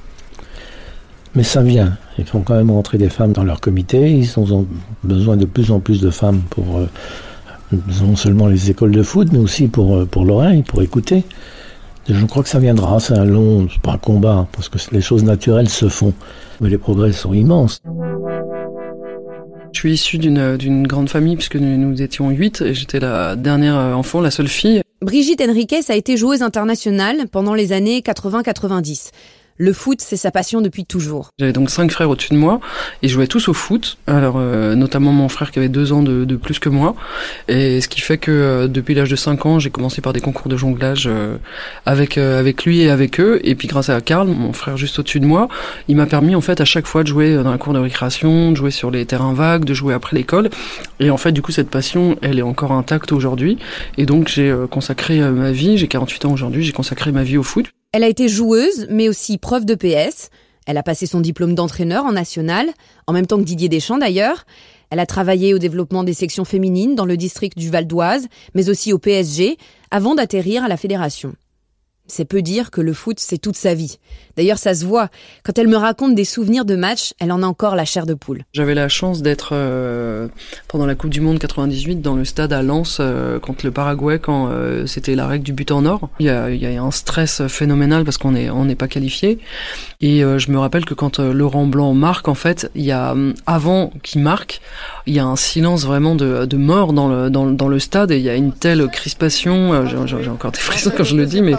Mais 1.36 1.44
ça 1.44 1.62
vient. 1.62 1.98
Ils 2.18 2.26
font 2.26 2.42
quand 2.42 2.56
même 2.56 2.72
rentrer 2.72 2.98
des 2.98 3.10
femmes 3.10 3.34
dans 3.34 3.44
leur 3.44 3.60
comité. 3.60 4.12
Ils 4.12 4.40
ont 4.40 4.66
besoin 5.04 5.36
de 5.36 5.46
plus 5.46 5.72
en 5.72 5.80
plus 5.80 6.00
de 6.00 6.10
femmes 6.10 6.42
pour 6.50 6.78
euh, 6.78 6.88
non 8.02 8.16
seulement 8.16 8.48
les 8.48 8.72
écoles 8.72 8.92
de 8.92 9.04
foot, 9.04 9.28
mais 9.34 9.40
aussi 9.40 9.68
pour, 9.68 9.98
euh, 9.98 10.06
pour 10.06 10.24
l'oreille, 10.24 10.64
pour 10.64 10.82
écouter. 10.82 11.26
Je 12.08 12.26
crois 12.26 12.44
que 12.44 12.50
ça 12.50 12.60
viendra. 12.60 13.00
C'est 13.00 13.18
un 13.18 13.26
long, 13.26 13.68
pas 13.82 13.94
un 13.94 13.98
combat, 13.98 14.48
parce 14.54 14.70
que 14.70 14.78
les 14.92 15.02
choses 15.02 15.24
naturelles 15.24 15.70
se 15.70 15.90
font. 15.90 16.14
Mais 16.62 16.70
les 16.70 16.78
progrès 16.78 17.12
sont 17.12 17.34
immenses. 17.34 17.82
Je 19.76 19.82
suis 19.82 19.92
issu 19.92 20.18
d'une 20.18 20.88
grande 20.88 21.10
famille 21.10 21.36
puisque 21.36 21.58
nous, 21.58 21.78
nous 21.78 22.02
étions 22.02 22.30
huit 22.30 22.62
et 22.62 22.74
j'étais 22.74 23.02
la 23.02 23.36
dernière 23.36 23.76
enfant, 23.76 24.22
la 24.22 24.32
seule 24.32 24.48
fille. 24.48 24.82
Brigitte 25.02 25.42
Henriquez 25.42 25.82
a 25.90 25.96
été 25.96 26.16
joueuse 26.16 26.42
internationale 26.42 27.28
pendant 27.30 27.54
les 27.54 27.74
années 27.74 28.00
80-90. 28.00 29.10
Le 29.58 29.72
foot, 29.72 30.02
c'est 30.02 30.18
sa 30.18 30.32
passion 30.32 30.60
depuis 30.60 30.84
toujours. 30.84 31.30
J'avais 31.40 31.54
donc 31.54 31.70
cinq 31.70 31.90
frères 31.90 32.10
au-dessus 32.10 32.34
de 32.34 32.38
moi 32.38 32.60
et 33.02 33.08
jouaient 33.08 33.26
tous 33.26 33.48
au 33.48 33.54
foot. 33.54 33.98
Alors 34.06 34.36
euh, 34.38 34.76
notamment 34.76 35.14
mon 35.14 35.30
frère 35.30 35.52
qui 35.52 35.60
avait 35.60 35.70
deux 35.70 35.94
ans 35.94 36.04
de, 36.04 36.26
de, 36.26 36.36
plus 36.36 36.60
que 36.60 36.68
moi. 36.68 36.94
Et 37.48 37.80
ce 37.80 37.88
qui 37.88 38.02
fait 38.02 38.18
que 38.18 38.32
euh, 38.32 38.68
depuis 38.68 38.96
l'âge 38.96 39.10
de 39.10 39.16
cinq 39.16 39.46
ans, 39.46 39.58
j'ai 39.60 39.70
commencé 39.70 40.02
par 40.02 40.12
des 40.12 40.20
concours 40.20 40.50
de 40.50 40.58
jonglage 40.58 41.08
euh, 41.08 41.38
avec 41.86 42.18
avec 42.18 42.66
lui 42.66 42.82
et 42.82 42.90
avec 42.90 43.22
eux. 43.22 43.40
Et 43.46 43.56
puis 43.56 43.70
grâce 43.70 43.88
à 43.88 44.02
Karl, 44.02 44.28
mon 44.28 44.52
frère 44.52 44.76
juste 44.76 45.00
au-dessus 45.00 45.22
de 45.22 45.26
moi, 45.26 45.48
il 45.88 45.96
m'a 45.96 46.06
permis 46.06 46.36
en 46.36 46.42
fait 46.42 46.60
à 46.60 46.66
chaque 46.66 46.86
fois 46.86 47.04
de 47.04 47.08
jouer 47.08 47.36
dans 47.36 47.52
la 47.52 47.58
cour 47.58 47.72
de 47.72 47.80
récréation, 47.80 48.52
de 48.52 48.58
jouer 48.58 48.72
sur 48.72 48.92
les 48.92 49.06
terrains 49.06 49.34
vagues, 49.34 49.64
de 49.64 49.74
jouer 49.74 49.94
après 49.94 50.18
l'école. 50.18 50.50
Et 51.00 51.10
en 51.12 51.18
fait, 51.18 51.32
du 51.32 51.42
coup, 51.42 51.54
cette 51.54 51.70
passion, 51.70 52.18
elle 52.22 52.40
est 52.40 52.42
encore 52.42 52.74
intacte 52.74 53.14
aujourd'hui. 53.14 53.58
Et 53.98 54.06
donc 54.06 54.28
j'ai 54.28 54.54
consacré 54.70 55.20
ma 55.20 55.54
vie. 55.54 55.78
J'ai 55.78 55.88
48 55.88 56.26
ans 56.26 56.34
aujourd'hui. 56.34 56.62
J'ai 56.62 56.74
consacré 56.74 57.14
ma 57.14 57.24
vie 57.24 57.38
au 57.38 57.44
foot. 57.44 57.68
Elle 57.96 58.04
a 58.04 58.10
été 58.10 58.28
joueuse, 58.28 58.88
mais 58.90 59.08
aussi 59.08 59.38
prof 59.38 59.64
de 59.64 59.74
PS. 59.74 60.30
Elle 60.68 60.76
a 60.76 60.84
passé 60.84 61.06
son 61.06 61.22
diplôme 61.22 61.56
d'entraîneur 61.56 62.04
en 62.04 62.12
national, 62.12 62.68
en 63.08 63.14
même 63.14 63.26
temps 63.26 63.38
que 63.38 63.46
Didier 63.46 63.70
Deschamps 63.70 63.98
d'ailleurs. 63.98 64.46
Elle 64.90 65.00
a 65.00 65.06
travaillé 65.06 65.54
au 65.54 65.60
développement 65.60 66.04
des 66.04 66.14
sections 66.14 66.44
féminines 66.44 66.96
dans 66.96 67.06
le 67.06 67.16
district 67.16 67.58
du 67.58 67.70
Val 67.70 67.88
d'Oise, 67.88 68.28
mais 68.54 68.68
aussi 68.68 68.92
au 68.92 69.00
PSG, 69.00 69.58
avant 69.92 70.14
d'atterrir 70.14 70.66
à 70.66 70.68
la 70.68 70.76
fédération. 70.76 71.36
C'est 72.08 72.26
peu 72.26 72.42
dire 72.42 72.70
que 72.70 72.82
le 72.82 72.94
foot, 72.94 73.20
c'est 73.20 73.40
toute 73.40 73.56
sa 73.56 73.74
vie. 73.74 73.98
D'ailleurs, 74.38 74.58
ça 74.58 74.76
se 74.76 74.86
voit. 74.86 75.10
Quand 75.44 75.58
elle 75.58 75.68
me 75.68 75.78
raconte 75.78 76.14
des 76.14 76.26
souvenirs 76.26 76.66
de 76.66 76.76
matchs, 76.76 77.14
elle 77.20 77.32
en 77.32 77.42
a 77.42 77.48
encore 77.48 77.76
la 77.76 77.86
chair 77.86 78.06
de 78.06 78.14
poule. 78.14 78.44
J'avais 78.54 78.76
la 78.76 78.90
chance 78.90 79.22
d'être 79.22 79.50
euh, 79.54 80.28
pendant 80.68 80.86
la 80.86 80.96
Coupe 80.96 81.10
du 81.10 81.22
Monde 81.22 81.40
98 81.40 82.02
dans 82.02 82.16
le 82.16 82.26
stade 82.26 82.54
à 82.54 82.62
Lens 82.62 82.98
euh, 83.00 83.40
contre 83.40 83.66
le 83.66 83.72
Paraguay 83.72 84.20
quand 84.20 84.50
euh, 84.50 84.86
c'était 84.86 85.16
la 85.16 85.28
règle 85.28 85.46
du 85.46 85.54
but 85.54 85.72
en 85.72 85.86
or. 85.86 86.10
Il 86.20 86.26
y 86.26 86.30
a, 86.30 86.50
il 86.52 86.62
y 86.62 86.66
a 86.68 86.82
un 86.82 86.92
stress 86.92 87.48
phénoménal 87.48 88.04
parce 88.04 88.18
qu'on 88.18 88.36
est 88.36 88.50
on 88.50 88.66
n'est 88.66 88.76
pas 88.76 88.88
qualifié. 88.88 89.40
Et 90.02 90.20
je 90.20 90.52
me 90.52 90.60
rappelle 90.60 90.86
que 90.86 90.94
quand 90.94 91.20
Laurent 91.20 91.66
Blanc 91.66 91.94
marque, 91.94 92.28
en 92.28 92.36
fait, 92.36 92.70
il 92.76 92.84
y 92.84 92.92
a 92.92 93.16
avant 93.48 93.92
qu'il 94.04 94.22
marque, 94.22 94.62
il 95.08 95.16
y 95.16 95.20
a 95.20 95.26
un 95.26 95.36
silence 95.36 95.86
vraiment 95.86 96.14
de, 96.14 96.46
de 96.46 96.58
mort 96.58 96.94
dans 96.94 97.08
le, 97.08 97.30
dans, 97.32 97.48
dans, 97.48 97.68
le 97.68 97.80
stade 97.80 98.12
et 98.12 98.18
il 98.18 98.22
y 98.22 98.30
a 98.30 98.36
une 98.36 98.54
telle 98.54 98.88
crispation. 98.90 99.86
J'ai 99.88 100.30
encore 100.30 100.52
des 100.52 100.60
frissons 100.60 100.92
quand 100.96 101.04
je 101.04 101.16
le 101.16 101.26
dis, 101.26 101.42
mais 101.42 101.56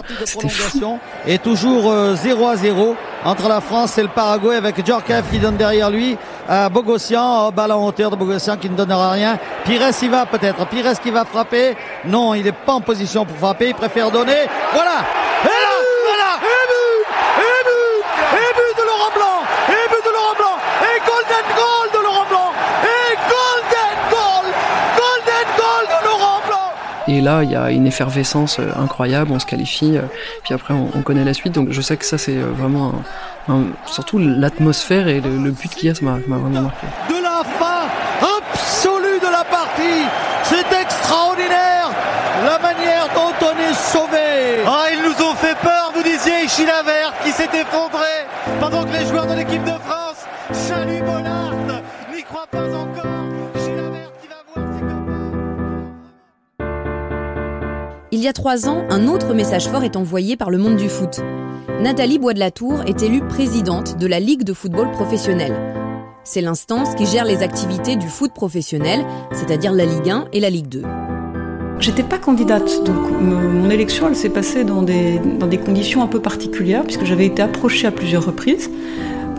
et 1.25 1.37
toujours 1.39 1.83
0 2.15 2.47
euh, 2.47 2.51
à 2.51 2.55
0 2.55 2.95
entre 3.25 3.47
la 3.49 3.61
France 3.61 3.97
et 3.97 4.01
le 4.03 4.07
Paraguay 4.07 4.55
avec 4.55 4.85
Djorkaeff 4.85 5.29
qui 5.31 5.39
donne 5.39 5.57
derrière 5.57 5.89
lui 5.89 6.17
à 6.47 6.69
Bogossian, 6.69 7.51
balle 7.51 7.71
en 7.71 7.85
hauteur 7.85 8.11
de 8.11 8.15
Bogossian 8.15 8.57
qui 8.57 8.69
ne 8.69 8.75
donnera 8.75 9.11
rien. 9.11 9.37
Pires 9.65 9.89
y 10.01 10.07
va 10.07 10.25
peut-être, 10.25 10.65
Pires 10.67 10.99
qui 11.01 11.11
va 11.11 11.25
frapper. 11.25 11.75
Non, 12.05 12.33
il 12.33 12.43
n'est 12.43 12.51
pas 12.51 12.73
en 12.73 12.81
position 12.81 13.25
pour 13.25 13.37
frapper, 13.37 13.69
il 13.69 13.75
préfère 13.75 14.11
donner. 14.11 14.47
Voilà 14.73 14.99
Et 15.43 15.47
but 16.69 17.07
Et 17.37 17.59
but 17.67 18.03
Et 18.33 18.53
but 18.55 18.73
de 18.77 18.83
Laurent 18.85 19.11
Blanc 19.15 19.39
Et 19.69 19.89
but 19.89 20.03
de 20.05 20.11
Laurent 20.13 20.35
Blanc 20.37 20.57
Et 20.83 20.99
golden 21.09 21.45
goal 21.55 21.87
de 21.93 21.99
Laurent 22.05 22.27
Blanc 22.29 22.49
Et 22.83 23.15
golden 23.33 23.95
goal 24.11 24.45
Golden 25.01 25.47
goal 25.57 25.83
de 25.93 26.05
Laurent 26.05 26.41
Blanc 26.47 26.71
Et 27.17 27.21
là, 27.21 27.41
il 27.41 27.49
y 27.49 27.55
a 27.55 27.71
une 27.71 27.87
effervescence 27.87 28.59
euh, 28.59 28.69
incroyable, 28.79 29.31
on 29.31 29.39
se 29.39 29.47
qualifie, 29.47 29.97
euh, 29.97 30.01
puis 30.43 30.53
après 30.53 30.75
on, 30.75 30.91
on 30.93 31.01
connaît 31.01 31.23
la 31.23 31.33
suite, 31.33 31.51
donc 31.51 31.69
je 31.71 31.81
sais 31.81 31.97
que 31.97 32.05
ça 32.05 32.19
c'est 32.19 32.37
euh, 32.37 32.51
vraiment 32.55 32.93
surtout 33.87 34.19
l'atmosphère 34.19 35.07
et 35.07 35.19
le, 35.19 35.49
but 35.49 35.73
qu'il 35.73 35.87
y 35.87 35.91
a, 35.91 35.95
ça 35.95 36.05
m'a 36.05 36.19
vraiment 36.27 36.61
marqué. 36.61 36.85
De 37.09 37.15
la 37.15 37.43
fin 37.57 37.87
absolue 38.21 39.19
de 39.19 39.31
la 39.31 39.43
partie, 39.45 40.05
c'est 40.43 40.79
extraordinaire 40.79 41.89
la 42.45 42.59
manière 42.59 43.07
dont 43.15 43.33
on 43.41 43.57
est 43.67 43.73
sauvé. 43.73 44.61
Ah, 44.67 44.85
ils 44.93 45.01
nous 45.01 45.25
ont 45.25 45.33
fait 45.33 45.57
peur, 45.63 45.91
vous 45.95 46.03
disiez 46.03 46.47
Chilavert 46.47 47.13
qui 47.23 47.31
s'est 47.31 47.49
effondré 47.51 48.27
pendant 48.59 48.83
que 48.83 48.91
les 48.91 49.07
joueurs 49.07 49.25
de 49.25 49.33
l'équipe 49.33 49.63
de 49.63 49.79
France 49.87 50.27
saluent 50.51 51.01
Bollard, 51.01 51.53
n'y 52.13 52.21
croient 52.21 52.45
pas 52.51 52.75
encore. 52.75 52.96
Il 58.17 58.23
y 58.23 58.27
a 58.27 58.33
trois 58.33 58.67
ans, 58.67 58.83
un 58.89 59.07
autre 59.07 59.35
message 59.35 59.67
fort 59.67 59.83
est 59.83 59.95
envoyé 59.95 60.37
par 60.37 60.49
le 60.49 60.57
monde 60.57 60.75
du 60.75 60.89
foot. 60.89 61.19
Nathalie 61.83 62.17
Bois 62.17 62.33
de 62.33 62.39
la 62.39 62.49
Tour 62.49 62.81
est 62.87 63.03
élue 63.03 63.21
présidente 63.21 63.99
de 63.99 64.07
la 64.07 64.19
Ligue 64.19 64.41
de 64.41 64.53
football 64.53 64.89
professionnel. 64.89 65.53
C'est 66.23 66.41
l'instance 66.41 66.95
qui 66.95 67.05
gère 67.05 67.25
les 67.25 67.43
activités 67.43 67.95
du 67.95 68.07
foot 68.07 68.33
professionnel, 68.33 69.05
c'est-à-dire 69.31 69.71
la 69.71 69.85
Ligue 69.85 70.09
1 70.09 70.29
et 70.33 70.39
la 70.39 70.49
Ligue 70.49 70.67
2. 70.67 70.81
J'étais 71.77 72.01
pas 72.01 72.17
candidate, 72.17 72.83
donc 72.85 72.97
mon 73.21 73.69
élection 73.69 74.11
s'est 74.15 74.29
passée 74.29 74.63
dans 74.63 74.81
des 74.81 75.59
conditions 75.63 76.01
un 76.01 76.07
peu 76.07 76.19
particulières, 76.19 76.85
puisque 76.85 77.05
j'avais 77.05 77.27
été 77.27 77.43
approchée 77.43 77.85
à 77.85 77.91
plusieurs 77.91 78.25
reprises. 78.25 78.71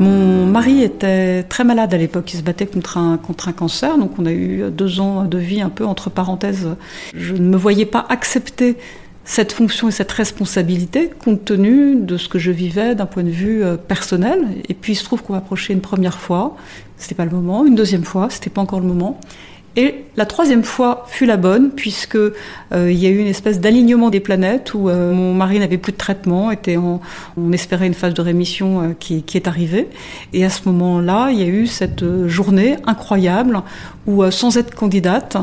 Mon 0.01 0.47
mari 0.47 0.83
était 0.83 1.43
très 1.43 1.65
malade 1.65 1.93
à 1.93 1.97
l'époque, 1.97 2.33
il 2.33 2.37
se 2.37 2.43
battait 2.43 2.67
contre 2.67 2.99
un, 2.99 3.17
contre 3.17 3.49
un 3.49 3.53
cancer, 3.53 3.99
donc 3.99 4.13
on 4.19 4.27
a 4.27 4.33
eu 4.33 4.71
deux 4.71 5.01
ans 5.01 5.25
de 5.25 5.39
vie 5.39 5.61
un 5.61 5.71
peu 5.71 5.85
entre 5.85 6.09
parenthèses. 6.09 6.69
Je 7.15 7.35
ne 7.35 7.49
me 7.49 7.57
voyais 7.57 7.87
pas 7.87 8.07
accepter 8.09 8.77
cette 9.25 9.53
fonction 9.53 9.89
et 9.89 9.91
cette 9.91 10.13
responsabilité 10.13 11.11
compte 11.23 11.45
tenu 11.45 11.97
de 11.97 12.17
ce 12.17 12.29
que 12.29 12.39
je 12.39 12.51
vivais 12.51 12.95
d'un 12.95 13.07
point 13.07 13.25
de 13.25 13.29
vue 13.29 13.63
personnel. 13.89 14.47
Et 14.69 14.75
puis 14.75 14.93
il 14.93 14.97
se 14.97 15.05
trouve 15.05 15.23
qu'on 15.23 15.35
m'approchait 15.35 15.73
une 15.73 15.81
première 15.81 16.19
fois, 16.19 16.57
c'était 16.97 17.15
pas 17.15 17.25
le 17.25 17.33
moment, 17.33 17.67
une 17.67 17.75
deuxième 17.75 18.05
fois, 18.05 18.29
c'était 18.31 18.51
pas 18.51 18.61
encore 18.61 18.81
le 18.81 18.87
moment. 18.87 19.21
Et 19.79 20.07
la 20.17 20.27
troisième 20.27 20.65
fois 20.65 21.05
fut 21.07 21.25
la 21.25 21.37
bonne, 21.37 21.71
puisque 21.71 22.17
euh, 22.17 22.33
il 22.73 22.99
y 22.99 23.07
a 23.07 23.11
eu 23.11 23.19
une 23.19 23.29
espèce 23.29 23.61
d'alignement 23.61 24.11
des 24.11 24.19
planètes 24.19 24.75
où 24.75 24.89
euh, 24.89 25.13
mon 25.13 25.35
mari 25.35 25.61
n'avait 25.61 25.79
plus 25.79 25.93
de 25.93 25.97
traitement, 25.97 26.51
on 27.37 27.53
espérait 27.53 27.87
une 27.87 27.95
phase 27.95 28.13
de 28.13 28.21
rémission 28.21 28.83
euh, 28.83 28.95
qui, 28.99 29.23
est 29.35 29.47
arrivée. 29.47 29.87
Et 30.33 30.45
à 30.45 30.51
ce 30.51 30.69
moment-là, 30.69 31.29
il 31.31 31.39
y 31.39 31.45
a 31.45 31.47
eu 31.47 31.69
cette 31.69 32.05
journée 32.27 32.75
incroyable 32.87 33.63
où, 34.09 34.29
sans 34.33 34.57
être 34.57 34.75
candidate, 34.75 35.37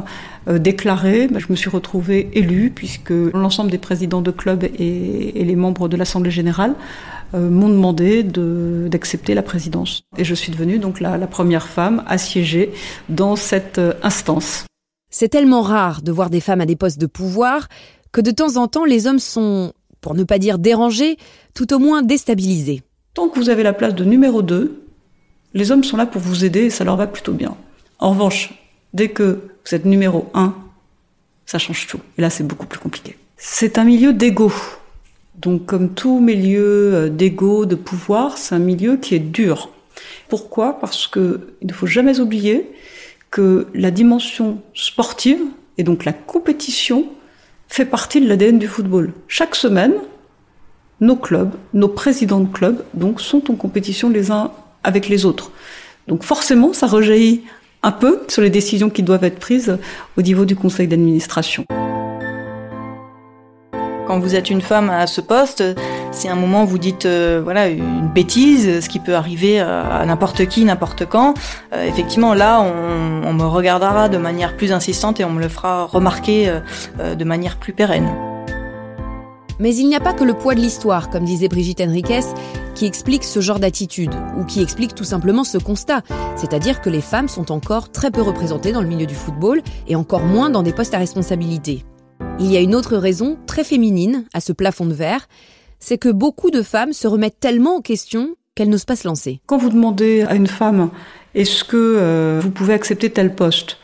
déclarée, 0.47 1.27
bah, 1.31 1.39
je 1.39 1.47
me 1.49 1.55
suis 1.55 1.69
retrouvée 1.69 2.29
élue, 2.33 2.73
puisque 2.75 3.13
l'ensemble 3.33 3.71
des 3.71 3.77
présidents 3.77 4.21
de 4.21 4.31
clubs 4.31 4.65
et, 4.65 5.39
et 5.39 5.45
les 5.45 5.55
membres 5.55 5.87
de 5.87 5.95
l'Assemblée 5.95 6.29
générale 6.29 6.75
m'ont 7.33 7.69
demandé 7.69 8.23
d'accepter 8.23 9.33
la 9.33 9.43
présidence. 9.43 10.03
Et 10.17 10.23
je 10.23 10.33
suis 10.33 10.51
devenue 10.51 10.79
donc 10.79 10.99
la, 10.99 11.17
la 11.17 11.27
première 11.27 11.67
femme 11.67 12.03
à 12.07 12.17
siéger 12.17 12.71
dans 13.09 13.35
cette 13.35 13.81
instance. 14.03 14.65
C'est 15.09 15.29
tellement 15.29 15.61
rare 15.61 16.01
de 16.01 16.11
voir 16.11 16.29
des 16.29 16.41
femmes 16.41 16.61
à 16.61 16.65
des 16.65 16.75
postes 16.75 16.99
de 16.99 17.05
pouvoir 17.05 17.67
que 18.11 18.21
de 18.21 18.31
temps 18.31 18.55
en 18.55 18.67
temps 18.67 18.85
les 18.85 19.07
hommes 19.07 19.19
sont, 19.19 19.73
pour 20.01 20.15
ne 20.15 20.23
pas 20.23 20.39
dire 20.39 20.59
dérangés, 20.59 21.17
tout 21.53 21.73
au 21.73 21.79
moins 21.79 22.01
déstabilisés. 22.01 22.81
Tant 23.13 23.27
que 23.27 23.39
vous 23.39 23.49
avez 23.49 23.63
la 23.63 23.73
place 23.73 23.95
de 23.95 24.03
numéro 24.03 24.41
2, 24.41 24.85
les 25.53 25.71
hommes 25.71 25.83
sont 25.83 25.97
là 25.97 26.05
pour 26.05 26.21
vous 26.21 26.45
aider 26.45 26.65
et 26.65 26.69
ça 26.69 26.83
leur 26.83 26.97
va 26.97 27.07
plutôt 27.07 27.33
bien. 27.33 27.55
En 27.99 28.11
revanche, 28.11 28.53
dès 28.93 29.09
que 29.09 29.41
vous 29.65 29.75
êtes 29.75 29.85
numéro 29.85 30.29
1, 30.33 30.53
ça 31.45 31.59
change 31.59 31.87
tout. 31.87 31.99
Et 32.17 32.21
là, 32.21 32.29
c'est 32.29 32.43
beaucoup 32.43 32.65
plus 32.65 32.79
compliqué. 32.79 33.17
C'est 33.37 33.77
un 33.77 33.83
milieu 33.83 34.13
d'ego. 34.13 34.51
Donc, 35.39 35.65
comme 35.65 35.93
tout 35.93 36.19
milieu 36.19 37.09
d'ego, 37.09 37.65
de 37.65 37.75
pouvoir, 37.75 38.37
c'est 38.37 38.55
un 38.55 38.59
milieu 38.59 38.97
qui 38.97 39.15
est 39.15 39.19
dur. 39.19 39.69
Pourquoi? 40.29 40.79
Parce 40.79 41.07
que 41.07 41.55
il 41.61 41.67
ne 41.67 41.73
faut 41.73 41.87
jamais 41.87 42.19
oublier 42.19 42.71
que 43.31 43.67
la 43.73 43.91
dimension 43.91 44.61
sportive 44.73 45.41
et 45.77 45.83
donc 45.83 46.05
la 46.05 46.13
compétition 46.13 47.05
fait 47.67 47.85
partie 47.85 48.21
de 48.21 48.27
l'ADN 48.27 48.59
du 48.59 48.67
football. 48.67 49.11
Chaque 49.27 49.55
semaine, 49.55 49.93
nos 51.01 51.15
clubs, 51.15 51.53
nos 51.73 51.89
présidents 51.89 52.39
de 52.39 52.51
clubs, 52.51 52.83
donc, 52.93 53.19
sont 53.19 53.51
en 53.51 53.55
compétition 53.55 54.09
les 54.09 54.31
uns 54.31 54.51
avec 54.83 55.09
les 55.09 55.25
autres. 55.25 55.51
Donc 56.07 56.23
forcément, 56.23 56.73
ça 56.73 56.87
rejaillit 56.87 57.43
un 57.83 57.91
peu 57.91 58.21
sur 58.27 58.41
les 58.41 58.49
décisions 58.49 58.89
qui 58.89 59.03
doivent 59.03 59.23
être 59.23 59.39
prises 59.39 59.77
au 60.17 60.21
niveau 60.21 60.45
du 60.45 60.55
conseil 60.55 60.87
d'administration. 60.87 61.65
Quand 64.15 64.21
vous 64.21 64.35
êtes 64.37 64.49
une 64.49 64.61
femme 64.61 64.89
à 64.89 65.07
ce 65.07 65.19
poste, 65.19 65.61
c'est 66.13 66.29
un 66.29 66.35
moment 66.35 66.63
vous 66.63 66.77
dites 66.77 67.05
euh, 67.05 67.41
voilà 67.43 67.67
une 67.67 68.07
bêtise, 68.07 68.79
ce 68.79 68.87
qui 68.87 68.99
peut 68.99 69.13
arriver 69.13 69.59
à 69.59 70.05
n'importe 70.05 70.45
qui, 70.45 70.63
n'importe 70.63 71.05
quand. 71.05 71.33
Euh, 71.73 71.85
effectivement, 71.85 72.33
là, 72.33 72.61
on, 72.61 73.33
me 73.33 73.43
regardera 73.43 74.07
de 74.07 74.17
manière 74.17 74.55
plus 74.55 74.71
insistante 74.71 75.19
et 75.19 75.25
on 75.25 75.31
me 75.31 75.41
le 75.41 75.49
fera 75.49 75.83
remarquer 75.83 76.47
euh, 76.47 77.13
de 77.15 77.25
manière 77.25 77.57
plus 77.57 77.73
pérenne. 77.73 78.09
Mais 79.59 79.75
il 79.75 79.85
n'y 79.89 79.97
a 79.97 79.99
pas 79.99 80.13
que 80.13 80.23
le 80.23 80.33
poids 80.33 80.55
de 80.55 80.61
l'histoire, 80.61 81.09
comme 81.09 81.25
disait 81.25 81.49
Brigitte 81.49 81.81
Henriquez, 81.81 82.21
qui 82.73 82.85
explique 82.85 83.25
ce 83.25 83.41
genre 83.41 83.59
d'attitude, 83.59 84.15
ou 84.37 84.45
qui 84.45 84.61
explique 84.61 84.95
tout 84.95 85.03
simplement 85.03 85.43
ce 85.43 85.57
constat, 85.57 86.03
c'est-à-dire 86.37 86.79
que 86.79 86.89
les 86.89 87.01
femmes 87.01 87.27
sont 87.27 87.51
encore 87.51 87.91
très 87.91 88.11
peu 88.11 88.21
représentées 88.21 88.71
dans 88.71 88.81
le 88.81 88.87
milieu 88.87 89.07
du 89.07 89.15
football 89.15 89.61
et 89.89 89.97
encore 89.97 90.23
moins 90.23 90.49
dans 90.49 90.63
des 90.63 90.71
postes 90.71 90.93
à 90.93 90.99
responsabilité. 90.99 91.83
Il 92.37 92.51
y 92.51 92.57
a 92.57 92.61
une 92.61 92.75
autre 92.75 92.97
raison, 92.97 93.37
très 93.47 93.63
féminine, 93.63 94.25
à 94.33 94.41
ce 94.41 94.51
plafond 94.51 94.85
de 94.85 94.93
verre, 94.93 95.27
c'est 95.79 95.97
que 95.97 96.09
beaucoup 96.09 96.51
de 96.51 96.61
femmes 96.61 96.91
se 96.91 97.07
remettent 97.07 97.39
tellement 97.39 97.77
en 97.77 97.81
question 97.81 98.35
qu'elles 98.55 98.69
n'osent 98.69 98.85
pas 98.85 98.97
se 98.97 99.07
lancer. 99.07 99.39
Quand 99.45 99.57
vous 99.57 99.69
demandez 99.69 100.23
à 100.23 100.35
une 100.35 100.47
femme 100.47 100.89
est-ce 101.33 101.63
que 101.63 101.75
euh, 101.77 102.39
vous 102.41 102.49
pouvez 102.49 102.73
accepter 102.73 103.09
tel 103.09 103.35
poste? 103.35 103.77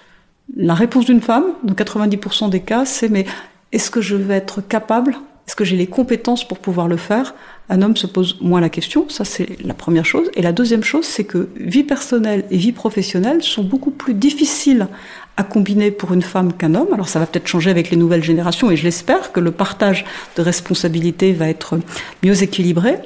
La 0.55 0.73
réponse 0.73 1.05
d'une 1.05 1.21
femme, 1.21 1.45
dans 1.63 1.73
90% 1.73 2.49
des 2.49 2.61
cas, 2.61 2.85
c'est 2.85 3.09
mais 3.09 3.25
est-ce 3.71 3.91
que 3.91 4.01
je 4.01 4.15
vais 4.15 4.35
être 4.35 4.61
capable 4.61 5.15
Est-ce 5.51 5.57
que 5.57 5.65
j'ai 5.65 5.75
les 5.75 5.87
compétences 5.87 6.47
pour 6.47 6.59
pouvoir 6.59 6.87
le 6.87 6.95
faire? 6.95 7.35
Un 7.67 7.81
homme 7.81 7.97
se 7.97 8.07
pose 8.07 8.37
moins 8.39 8.61
la 8.61 8.69
question, 8.69 9.09
ça 9.09 9.25
c'est 9.25 9.61
la 9.61 9.73
première 9.73 10.05
chose. 10.05 10.31
Et 10.33 10.41
la 10.41 10.53
deuxième 10.53 10.81
chose, 10.81 11.03
c'est 11.03 11.25
que 11.25 11.49
vie 11.57 11.83
personnelle 11.83 12.45
et 12.51 12.55
vie 12.55 12.71
professionnelle 12.71 13.43
sont 13.43 13.61
beaucoup 13.61 13.91
plus 13.91 14.13
difficiles 14.13 14.87
à 15.35 15.43
combiner 15.43 15.91
pour 15.91 16.13
une 16.13 16.21
femme 16.21 16.53
qu'un 16.53 16.73
homme. 16.73 16.87
Alors 16.93 17.09
ça 17.09 17.19
va 17.19 17.25
peut-être 17.25 17.49
changer 17.49 17.69
avec 17.69 17.89
les 17.89 17.97
nouvelles 17.97 18.23
générations 18.23 18.71
et 18.71 18.77
je 18.77 18.85
l'espère 18.85 19.33
que 19.33 19.41
le 19.41 19.51
partage 19.51 20.05
de 20.37 20.41
responsabilités 20.41 21.33
va 21.33 21.49
être 21.49 21.77
mieux 22.23 22.41
équilibré. 22.43 22.99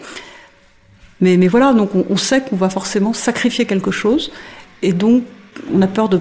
Mais, 1.21 1.47
voilà, 1.47 1.73
donc 1.73 1.95
on, 1.95 2.05
on 2.11 2.17
sait 2.17 2.41
qu'on 2.41 2.57
va 2.57 2.69
forcément 2.69 3.13
sacrifier 3.13 3.65
quelque 3.65 3.89
chose 3.89 4.31
et 4.83 4.93
donc 4.93 5.23
on 5.73 5.81
a 5.81 5.87
peur 5.87 6.09
de 6.09 6.19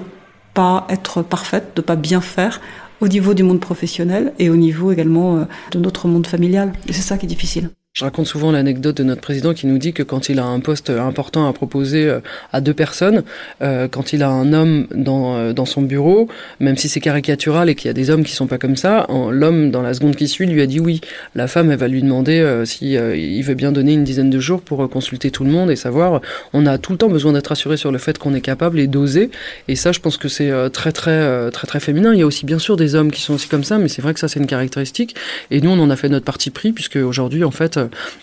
pas 0.54 0.86
être 0.88 1.20
parfaite, 1.20 1.72
de 1.76 1.82
pas 1.82 1.96
bien 1.96 2.22
faire 2.22 2.62
au 3.00 3.08
niveau 3.08 3.34
du 3.34 3.42
monde 3.42 3.60
professionnel 3.60 4.32
et 4.38 4.50
au 4.50 4.56
niveau 4.56 4.92
également 4.92 5.46
de 5.72 5.78
notre 5.78 6.08
monde 6.08 6.26
familial. 6.26 6.72
Et 6.88 6.92
c'est 6.92 7.02
ça 7.02 7.18
qui 7.18 7.26
est 7.26 7.28
difficile. 7.28 7.70
Je 7.96 8.02
raconte 8.02 8.26
souvent 8.26 8.50
l'anecdote 8.50 8.96
de 8.96 9.04
notre 9.04 9.20
président 9.20 9.54
qui 9.54 9.68
nous 9.68 9.78
dit 9.78 9.92
que 9.92 10.02
quand 10.02 10.28
il 10.28 10.40
a 10.40 10.44
un 10.44 10.58
poste 10.58 10.90
important 10.90 11.48
à 11.48 11.52
proposer 11.52 12.08
euh, 12.08 12.18
à 12.52 12.60
deux 12.60 12.74
personnes, 12.74 13.22
euh, 13.62 13.86
quand 13.86 14.12
il 14.12 14.24
a 14.24 14.30
un 14.30 14.52
homme 14.52 14.88
dans, 14.92 15.36
euh, 15.36 15.52
dans 15.52 15.64
son 15.64 15.80
bureau, 15.80 16.28
même 16.58 16.76
si 16.76 16.88
c'est 16.88 16.98
caricatural 16.98 17.70
et 17.70 17.76
qu'il 17.76 17.86
y 17.86 17.90
a 17.90 17.92
des 17.92 18.10
hommes 18.10 18.24
qui 18.24 18.32
sont 18.32 18.48
pas 18.48 18.58
comme 18.58 18.74
ça, 18.74 19.06
l'homme 19.30 19.70
dans 19.70 19.80
la 19.80 19.94
seconde 19.94 20.16
qui 20.16 20.26
suit 20.26 20.46
lui 20.46 20.60
a 20.60 20.66
dit 20.66 20.80
oui. 20.80 21.02
La 21.36 21.46
femme, 21.46 21.70
elle 21.70 21.78
va 21.78 21.86
lui 21.86 22.02
demander 22.02 22.40
euh, 22.40 22.64
si 22.64 22.94
il 22.94 23.42
veut 23.44 23.54
bien 23.54 23.70
donner 23.70 23.92
une 23.92 24.02
dizaine 24.02 24.28
de 24.28 24.40
jours 24.40 24.60
pour 24.60 24.90
consulter 24.90 25.30
tout 25.30 25.44
le 25.44 25.52
monde 25.52 25.70
et 25.70 25.76
savoir. 25.76 26.20
On 26.52 26.66
a 26.66 26.78
tout 26.78 26.90
le 26.90 26.98
temps 26.98 27.08
besoin 27.08 27.32
d'être 27.32 27.52
assuré 27.52 27.76
sur 27.76 27.92
le 27.92 27.98
fait 27.98 28.18
qu'on 28.18 28.34
est 28.34 28.40
capable 28.40 28.80
et 28.80 28.88
d'oser. 28.88 29.30
Et 29.68 29.76
ça, 29.76 29.92
je 29.92 30.00
pense 30.00 30.16
que 30.16 30.26
c'est 30.26 30.50
très 30.72 30.90
très 30.90 31.48
très 31.52 31.68
très 31.68 31.78
féminin. 31.78 32.12
Il 32.12 32.18
y 32.18 32.22
a 32.22 32.26
aussi 32.26 32.44
bien 32.44 32.58
sûr 32.58 32.76
des 32.76 32.96
hommes 32.96 33.12
qui 33.12 33.20
sont 33.20 33.34
aussi 33.34 33.48
comme 33.48 33.62
ça, 33.62 33.78
mais 33.78 33.86
c'est 33.86 34.02
vrai 34.02 34.14
que 34.14 34.18
ça 34.18 34.26
c'est 34.26 34.40
une 34.40 34.48
caractéristique. 34.48 35.14
Et 35.52 35.60
nous, 35.60 35.70
on 35.70 35.78
en 35.78 35.90
a 35.90 35.96
fait 35.96 36.08
notre 36.08 36.24
parti 36.24 36.50
pris 36.50 36.72
puisque 36.72 36.96
aujourd'hui, 36.96 37.44
en 37.44 37.52
fait 37.52 37.78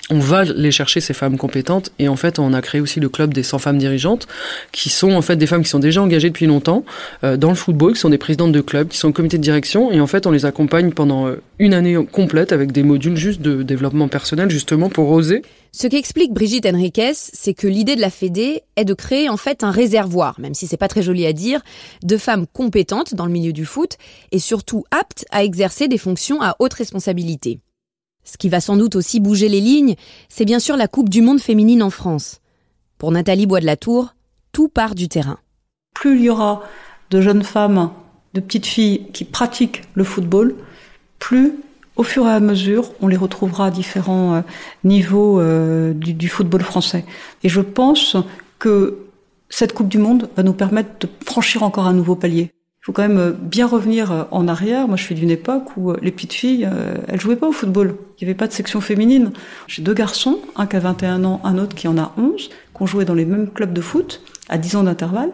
on 0.10 0.20
va 0.20 0.44
les 0.44 0.72
chercher 0.72 1.00
ces 1.00 1.14
femmes 1.14 1.38
compétentes 1.38 1.92
et 2.00 2.08
en 2.08 2.16
fait 2.16 2.40
on 2.40 2.54
a 2.54 2.62
créé 2.62 2.82
aussi 2.82 3.00
le 3.00 3.10
club 3.10 3.34
des 3.34 3.44
100 3.44 3.60
femmes 3.60 3.78
dirigeantes 3.78 4.28
qui 4.72 4.90
sont 4.90 5.12
en 5.12 5.22
fait 5.22 5.36
des 5.36 5.48
femmes 5.48 5.64
qui 5.64 5.70
sont 5.70 5.80
déjà 5.80 6.02
engagées 6.02 6.30
depuis 6.30 6.46
longtemps 6.46 6.84
euh, 7.24 7.38
dans 7.38 7.50
le 7.50 7.56
football, 7.56 7.94
qui 7.94 8.00
sont 8.00 8.10
des 8.10 8.18
présidentes 8.18 8.52
de 8.52 8.62
clubs, 8.62 8.88
qui 8.88 8.98
sont 8.98 9.10
au 9.10 9.14
comité 9.14 9.38
de 9.38 9.44
direction 9.44 9.92
et 9.92 10.00
en 10.00 10.08
fait 10.08 10.28
on 10.28 10.32
les 10.32 10.46
accompagne 10.46 10.92
pendant 10.92 11.28
euh, 11.28 11.42
une 11.60 11.74
année 11.74 11.98
complète 12.12 12.52
avec 12.52 12.72
des 12.72 12.84
modules 12.84 13.18
juste 13.18 13.42
de 13.42 13.64
développement 13.64 14.08
personnel 14.08 14.50
justement 14.50 14.90
pour 14.90 15.10
oser. 15.10 15.42
Ce 15.74 15.88
qu'explique 15.88 16.34
Brigitte 16.34 16.66
Henriquez, 16.66 17.14
c'est 17.14 17.54
que 17.54 17.68
l'idée 17.68 17.96
de 17.96 18.02
la 18.02 18.10
Fédé 18.10 18.64
est 18.76 18.84
de 18.84 18.94
créer 18.94 19.30
en 19.30 19.38
fait 19.38 19.64
un 19.64 19.72
réservoir, 19.72 20.38
même 20.38 20.54
si 20.54 20.68
c'est 20.68 20.76
pas 20.76 20.90
très 20.90 21.02
joli 21.02 21.26
à 21.26 21.32
dire, 21.32 21.62
de 22.04 22.18
femmes 22.18 22.46
compétentes 22.46 23.16
dans 23.16 23.26
le 23.26 23.32
milieu 23.32 23.54
du 23.54 23.64
foot 23.64 23.98
et 24.34 24.40
surtout 24.40 24.84
aptes 24.92 25.24
à 25.32 25.46
exercer 25.46 25.88
des 25.88 25.98
fonctions 25.98 26.42
à 26.42 26.58
haute 26.60 26.74
responsabilité. 26.74 27.60
Ce 28.24 28.38
qui 28.38 28.50
va 28.50 28.62
sans 28.62 28.78
doute 28.78 28.96
aussi 28.96 29.20
bouger 29.20 29.50
les 29.50 29.62
lignes, 29.62 29.96
c'est 30.30 30.46
bien 30.46 30.60
sûr 30.60 30.78
la 30.78 30.88
Coupe 30.88 31.10
du 31.10 31.22
Monde 31.22 31.42
féminine 31.42 31.84
en 31.84 31.90
France. 31.90 32.40
Pour 32.98 33.12
Nathalie 33.12 33.48
Bois 33.48 33.60
de 33.60 33.66
la 33.66 33.78
Tour, 33.78 34.14
tout 34.52 34.68
part 34.68 34.96
du 34.96 35.08
terrain. 35.08 35.40
Plus 35.94 36.18
il 36.18 36.24
y 36.26 36.30
aura 36.30 36.64
de 37.10 37.22
jeunes 37.22 37.44
femmes, 37.44 37.92
de 38.34 38.40
petites 38.40 38.66
filles 38.66 39.08
qui 39.12 39.26
pratiquent 39.26 39.82
le 39.96 40.04
football, 40.04 40.56
plus 41.20 41.54
au 41.96 42.04
fur 42.04 42.26
et 42.28 42.32
à 42.32 42.40
mesure, 42.40 42.92
on 43.02 43.08
les 43.08 43.18
retrouvera 43.18 43.68
à 43.68 43.72
différents 43.72 44.36
euh, 44.36 44.42
niveaux 44.84 45.40
euh, 45.40 45.94
du, 45.94 46.14
du, 46.14 46.30
football 46.30 46.64
français. 46.64 47.06
Et 47.44 47.50
je 47.50 47.62
pense 47.62 48.16
que 48.60 49.00
cette 49.50 49.74
Coupe 49.74 49.90
du 49.90 49.98
Monde 49.98 50.30
va 50.38 50.44
nous 50.44 50.54
permettre 50.54 50.90
de 51.00 51.10
franchir 51.26 51.64
encore 51.64 51.86
un 51.86 51.94
nouveau 51.94 52.16
palier. 52.16 52.52
Il 52.82 52.86
faut 52.86 52.94
quand 52.94 53.08
même 53.08 53.20
euh, 53.20 53.32
bien 53.32 53.68
revenir 53.68 54.12
euh, 54.12 54.24
en 54.32 54.48
arrière. 54.48 54.88
Moi, 54.88 54.98
je 54.98 55.04
suis 55.04 55.14
d'une 55.14 55.30
époque 55.30 55.78
où 55.78 55.92
euh, 55.92 56.00
les 56.02 56.10
petites 56.10 56.34
filles, 56.34 56.68
elles 57.08 57.22
jouaient 57.22 57.36
pas 57.36 57.48
au 57.48 57.52
football. 57.52 57.96
Il 58.18 58.26
n'y 58.26 58.32
avait 58.32 58.38
pas 58.38 58.48
de 58.48 58.54
section 58.54 58.82
féminine. 58.82 59.34
J'ai 59.68 59.84
deux 59.84 59.94
garçons, 59.94 60.40
un 60.56 60.66
qui 60.66 60.78
a 60.78 60.80
21 60.80 61.24
ans, 61.24 61.42
un 61.44 61.60
autre 61.60 61.76
qui 61.76 61.88
en 61.88 62.00
a 62.00 62.12
11, 62.18 62.50
qui 62.50 62.54
ont 62.80 62.88
joué 62.88 63.06
dans 63.06 63.14
les 63.14 63.26
mêmes 63.26 63.52
clubs 63.52 63.72
de 63.72 63.82
foot, 63.82 64.24
à 64.50 64.58
10 64.58 64.78
ans 64.78 64.84
d'intervalle. 64.84 65.30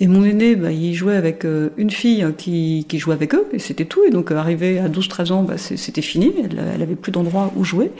Et 0.00 0.08
mon 0.08 0.24
aîné, 0.24 0.56
bah, 0.56 0.72
il 0.72 0.94
jouait 0.94 1.14
avec 1.14 1.46
une 1.76 1.90
fille 1.90 2.26
qui, 2.36 2.84
qui 2.88 2.98
jouait 2.98 3.14
avec 3.14 3.32
eux, 3.36 3.46
et 3.52 3.60
c'était 3.60 3.84
tout. 3.84 4.02
Et 4.04 4.10
donc, 4.10 4.32
arrivé 4.32 4.80
à 4.80 4.88
12-13 4.88 5.32
ans, 5.32 5.42
bah, 5.44 5.58
c'était 5.58 6.02
fini. 6.02 6.32
Elle, 6.42 6.60
elle 6.74 6.82
avait 6.82 6.96
plus 6.96 7.12
d'endroit 7.12 7.52
où 7.54 7.62
jouer. 7.62 7.92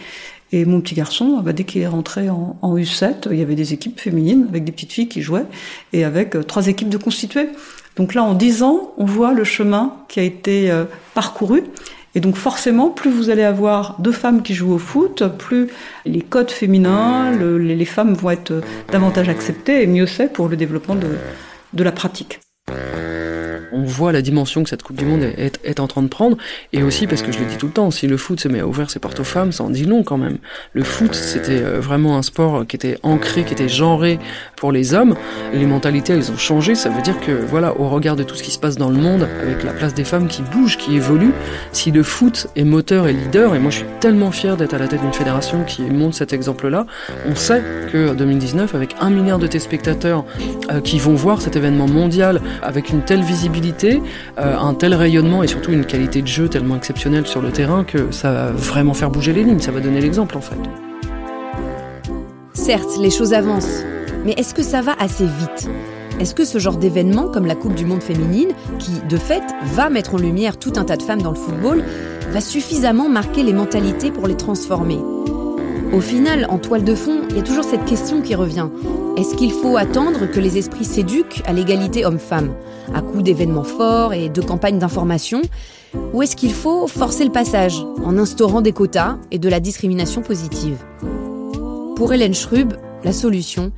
Et 0.50 0.64
mon 0.64 0.80
petit 0.80 0.96
garçon, 0.96 1.40
bah, 1.40 1.52
dès 1.52 1.62
qu'il 1.62 1.82
est 1.82 1.86
rentré 1.86 2.30
en, 2.30 2.56
en, 2.60 2.76
U7, 2.76 3.28
il 3.30 3.38
y 3.38 3.42
avait 3.42 3.54
des 3.54 3.74
équipes 3.74 4.00
féminines 4.00 4.46
avec 4.48 4.64
des 4.64 4.72
petites 4.72 4.92
filles 4.92 5.08
qui 5.08 5.22
jouaient, 5.22 5.46
et 5.92 6.02
avec 6.02 6.34
trois 6.48 6.66
équipes 6.66 6.88
de 6.88 6.98
constituées. 6.98 7.48
Donc 7.96 8.14
là, 8.14 8.22
en 8.22 8.34
dix 8.34 8.62
ans, 8.62 8.92
on 8.96 9.04
voit 9.04 9.34
le 9.34 9.44
chemin 9.44 9.96
qui 10.08 10.20
a 10.20 10.22
été 10.22 10.70
euh, 10.70 10.84
parcouru. 11.14 11.64
Et 12.14 12.20
donc 12.20 12.36
forcément, 12.36 12.90
plus 12.90 13.10
vous 13.10 13.30
allez 13.30 13.42
avoir 13.42 14.00
de 14.00 14.10
femmes 14.10 14.42
qui 14.42 14.54
jouent 14.54 14.74
au 14.74 14.78
foot, 14.78 15.22
plus 15.38 15.68
les 16.04 16.20
codes 16.20 16.50
féminins, 16.50 17.30
les, 17.32 17.84
femmes 17.86 18.12
vont 18.12 18.30
être 18.30 18.60
davantage 18.90 19.30
acceptées, 19.30 19.82
et 19.82 19.86
mieux 19.86 20.06
c'est 20.06 20.30
pour 20.30 20.48
le 20.48 20.56
développement 20.56 20.94
de 20.94 21.82
la 21.82 21.92
pratique 21.92 22.40
on 23.72 23.84
voit 23.84 24.12
la 24.12 24.22
dimension 24.22 24.62
que 24.62 24.70
cette 24.70 24.82
Coupe 24.82 24.96
du 24.96 25.04
Monde 25.04 25.22
est, 25.22 25.80
en 25.80 25.86
train 25.86 26.02
de 26.02 26.08
prendre, 26.08 26.36
et 26.72 26.82
aussi 26.82 27.06
parce 27.06 27.22
que 27.22 27.32
je 27.32 27.38
le 27.38 27.46
dis 27.46 27.56
tout 27.56 27.66
le 27.66 27.72
temps, 27.72 27.90
si 27.90 28.06
le 28.06 28.16
foot 28.16 28.40
se 28.40 28.48
met 28.48 28.60
à 28.60 28.66
ouvrir 28.66 28.90
ses 28.90 28.98
portes 28.98 29.20
aux 29.20 29.24
femmes, 29.24 29.52
ça 29.52 29.64
en 29.64 29.70
dit 29.70 29.84
long 29.84 30.02
quand 30.02 30.18
même. 30.18 30.38
Le 30.72 30.84
foot, 30.84 31.14
c'était 31.14 31.62
euh, 31.62 31.80
vraiment 31.80 32.16
un 32.16 32.22
sport 32.22 32.66
qui 32.66 32.76
était 32.76 32.98
ancré, 33.02 33.44
qui 33.44 33.52
était 33.52 33.68
genré 33.68 34.18
pour 34.56 34.72
les 34.72 34.94
hommes. 34.94 35.14
Les 35.52 35.66
mentalités, 35.66 36.12
elles 36.12 36.30
ont 36.30 36.38
changé. 36.38 36.74
Ça 36.74 36.90
veut 36.90 37.02
dire 37.02 37.18
que, 37.20 37.32
voilà, 37.32 37.78
au 37.78 37.88
regard 37.88 38.16
de 38.16 38.22
tout 38.22 38.34
ce 38.34 38.42
qui 38.42 38.50
se 38.50 38.58
passe 38.58 38.76
dans 38.76 38.90
le 38.90 38.96
monde, 38.96 39.26
avec 39.42 39.64
la 39.64 39.72
place 39.72 39.94
des 39.94 40.04
femmes 40.04 40.28
qui 40.28 40.42
bouge, 40.42 40.76
qui 40.76 40.96
évolue, 40.96 41.32
si 41.72 41.90
le 41.90 42.02
foot 42.02 42.48
est 42.56 42.64
moteur 42.64 43.08
et 43.08 43.12
leader, 43.12 43.54
et 43.54 43.58
moi 43.58 43.70
je 43.70 43.78
suis 43.78 43.86
tellement 44.00 44.30
fier 44.30 44.56
d'être 44.56 44.74
à 44.74 44.78
la 44.78 44.88
tête 44.88 45.00
d'une 45.00 45.12
fédération 45.12 45.64
qui 45.64 45.82
montre 45.82 46.16
cet 46.16 46.32
exemple-là, 46.32 46.86
on 47.26 47.34
sait 47.34 47.62
que 47.92 48.14
2019, 48.14 48.74
avec 48.74 48.94
un 49.00 49.10
milliard 49.10 49.38
de 49.38 49.46
téléspectateurs 49.46 50.24
euh, 50.70 50.80
qui 50.80 50.98
vont 50.98 51.14
voir 51.14 51.40
cet 51.40 51.56
événement 51.56 51.86
mondial 51.86 52.40
avec 52.62 52.90
une 52.90 53.02
telle 53.02 53.22
visibilité, 53.22 53.61
euh, 54.38 54.56
un 54.58 54.74
tel 54.74 54.94
rayonnement 54.94 55.42
et 55.42 55.46
surtout 55.46 55.72
une 55.72 55.84
qualité 55.84 56.22
de 56.22 56.26
jeu 56.26 56.48
tellement 56.48 56.76
exceptionnelle 56.76 57.26
sur 57.26 57.40
le 57.40 57.50
terrain 57.50 57.84
que 57.84 58.10
ça 58.10 58.32
va 58.32 58.50
vraiment 58.50 58.94
faire 58.94 59.10
bouger 59.10 59.32
les 59.32 59.44
lignes, 59.44 59.60
ça 59.60 59.72
va 59.72 59.80
donner 59.80 60.00
l'exemple 60.00 60.36
en 60.36 60.40
fait. 60.40 60.56
Certes, 62.52 62.98
les 63.00 63.10
choses 63.10 63.32
avancent, 63.32 63.82
mais 64.24 64.32
est-ce 64.32 64.54
que 64.54 64.62
ça 64.62 64.82
va 64.82 64.94
assez 64.98 65.24
vite? 65.24 65.68
Est-ce 66.20 66.34
que 66.34 66.44
ce 66.44 66.58
genre 66.58 66.76
d'événement, 66.76 67.28
comme 67.28 67.46
la 67.46 67.54
Coupe 67.54 67.74
du 67.74 67.84
Monde 67.84 68.02
féminine, 68.02 68.50
qui 68.78 68.92
de 69.08 69.16
fait 69.16 69.42
va 69.74 69.90
mettre 69.90 70.14
en 70.14 70.18
lumière 70.18 70.58
tout 70.58 70.72
un 70.76 70.84
tas 70.84 70.96
de 70.96 71.02
femmes 71.02 71.22
dans 71.22 71.32
le 71.32 71.36
football, 71.36 71.82
va 72.30 72.40
suffisamment 72.40 73.08
marquer 73.08 73.42
les 73.42 73.52
mentalités 73.52 74.10
pour 74.10 74.28
les 74.28 74.36
transformer? 74.36 74.98
Au 75.92 76.00
final, 76.00 76.46
en 76.48 76.58
toile 76.58 76.84
de 76.84 76.94
fond, 76.94 77.22
il 77.28 77.36
y 77.36 77.38
a 77.38 77.42
toujours 77.42 77.64
cette 77.64 77.84
question 77.84 78.22
qui 78.22 78.34
revient. 78.34 78.68
Est-ce 79.16 79.34
qu'il 79.34 79.52
faut 79.52 79.76
attendre 79.76 80.26
que 80.26 80.40
les 80.40 80.56
esprits 80.56 80.86
s'éduquent 80.86 81.42
à 81.46 81.52
l'égalité 81.52 82.06
homme-femme, 82.06 82.54
à 82.94 83.02
coup 83.02 83.20
d'événements 83.20 83.62
forts 83.62 84.14
et 84.14 84.30
de 84.30 84.40
campagnes 84.40 84.78
d'information 84.78 85.42
Ou 86.14 86.22
est-ce 86.22 86.34
qu'il 86.34 86.52
faut 86.52 86.86
forcer 86.86 87.24
le 87.24 87.30
passage 87.30 87.76
en 88.04 88.16
instaurant 88.16 88.62
des 88.62 88.72
quotas 88.72 89.18
et 89.30 89.38
de 89.38 89.48
la 89.50 89.60
discrimination 89.60 90.22
positive? 90.22 90.78
Pour 91.94 92.12
Hélène 92.12 92.34
Schrub, 92.34 92.72
la 93.04 93.12
solution, 93.12 93.70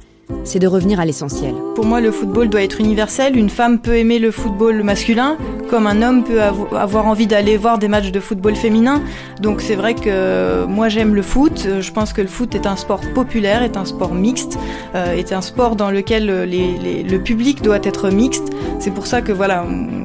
c'est 0.44 0.58
de 0.58 0.66
revenir 0.66 1.00
à 1.00 1.04
l'essentiel. 1.04 1.54
Pour 1.74 1.84
moi, 1.84 2.00
le 2.00 2.10
football 2.10 2.48
doit 2.48 2.62
être 2.62 2.80
universel. 2.80 3.36
Une 3.36 3.50
femme 3.50 3.78
peut 3.78 3.96
aimer 3.96 4.18
le 4.18 4.30
football 4.30 4.82
masculin, 4.82 5.36
comme 5.70 5.86
un 5.86 6.02
homme 6.02 6.24
peut 6.24 6.40
avoir 6.40 7.06
envie 7.06 7.26
d'aller 7.26 7.56
voir 7.56 7.78
des 7.78 7.88
matchs 7.88 8.10
de 8.10 8.20
football 8.20 8.54
féminin. 8.54 9.02
Donc 9.40 9.60
c'est 9.60 9.74
vrai 9.74 9.94
que 9.94 10.64
moi 10.66 10.88
j'aime 10.88 11.14
le 11.14 11.22
foot. 11.22 11.66
Je 11.80 11.92
pense 11.92 12.12
que 12.12 12.20
le 12.20 12.28
foot 12.28 12.54
est 12.54 12.66
un 12.66 12.76
sport 12.76 13.00
populaire, 13.14 13.62
est 13.62 13.76
un 13.76 13.84
sport 13.84 14.14
mixte, 14.14 14.58
euh, 14.94 15.14
est 15.14 15.32
un 15.32 15.42
sport 15.42 15.76
dans 15.76 15.90
lequel 15.90 16.26
le 16.26 17.18
public 17.18 17.62
doit 17.62 17.80
être 17.82 18.10
mixte. 18.10 18.52
C'est 18.78 18.92
pour 18.92 19.06
ça 19.06 19.22
que 19.22 19.32
voilà, 19.32 19.64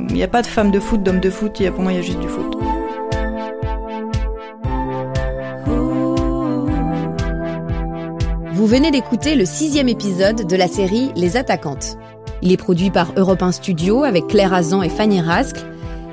il 0.10 0.16
n'y 0.16 0.24
a 0.24 0.28
pas 0.28 0.42
de 0.42 0.48
femmes 0.48 0.72
de 0.72 0.80
foot, 0.80 1.04
d'hommes 1.04 1.20
de 1.20 1.30
foot. 1.30 1.62
Pour 1.72 1.84
moi, 1.84 1.92
il 1.92 1.96
y 1.96 2.00
a 2.00 2.04
juste 2.04 2.20
du 2.20 2.28
foot. 2.28 2.58
Vous 8.60 8.68
venez 8.68 8.92
d'écouter 8.92 9.36
le 9.36 9.46
sixième 9.46 9.88
épisode 9.88 10.46
de 10.46 10.56
la 10.58 10.68
série 10.68 11.12
Les 11.16 11.38
Attaquantes. 11.38 11.98
Il 12.42 12.52
est 12.52 12.58
produit 12.58 12.90
par 12.90 13.14
Europe 13.16 13.42
1 13.42 13.54
Studio 13.54 14.04
avec 14.04 14.28
Claire 14.28 14.54
Azan 14.54 14.82
et 14.82 14.90
Fanny 14.90 15.22
Rascle. 15.22 15.66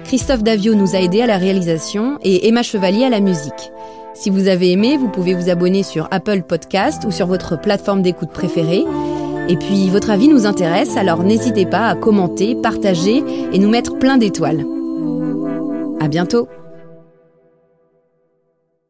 Christophe 0.05 0.45
Davio 0.45 0.77
nous 0.77 0.95
a 0.95 1.01
aidés 1.01 1.23
à 1.23 1.27
la 1.27 1.39
réalisation 1.39 2.21
et 2.23 2.47
Emma 2.47 2.63
Chevalier 2.63 3.05
à 3.05 3.11
la 3.11 3.19
musique. 3.19 3.73
Si 4.15 4.31
vous 4.31 4.47
avez 4.47 4.71
aimé, 4.71 4.97
vous 4.97 5.09
pouvez 5.09 5.35
vous 5.35 5.51
abonner 5.51 5.83
sur 5.83 6.07
Apple 6.13 6.43
Podcast 6.43 7.03
ou 7.05 7.11
sur 7.11 7.27
votre 7.27 7.61
plateforme 7.61 8.03
d'écoute 8.03 8.31
préférée. 8.31 8.85
Et 9.49 9.57
puis, 9.57 9.91
votre 9.91 10.11
avis 10.11 10.29
nous 10.29 10.47
intéresse, 10.47 10.97
alors 10.97 11.25
n'hésitez 11.25 11.67
pas 11.67 11.89
à 11.89 11.97
commenter, 11.97 12.55
partager 12.55 13.25
et 13.53 13.59
nous 13.59 13.71
mettre 13.71 13.99
plein 13.99 14.19
d'étoiles. 14.19 14.65
À 15.99 16.07
bientôt! 16.07 16.47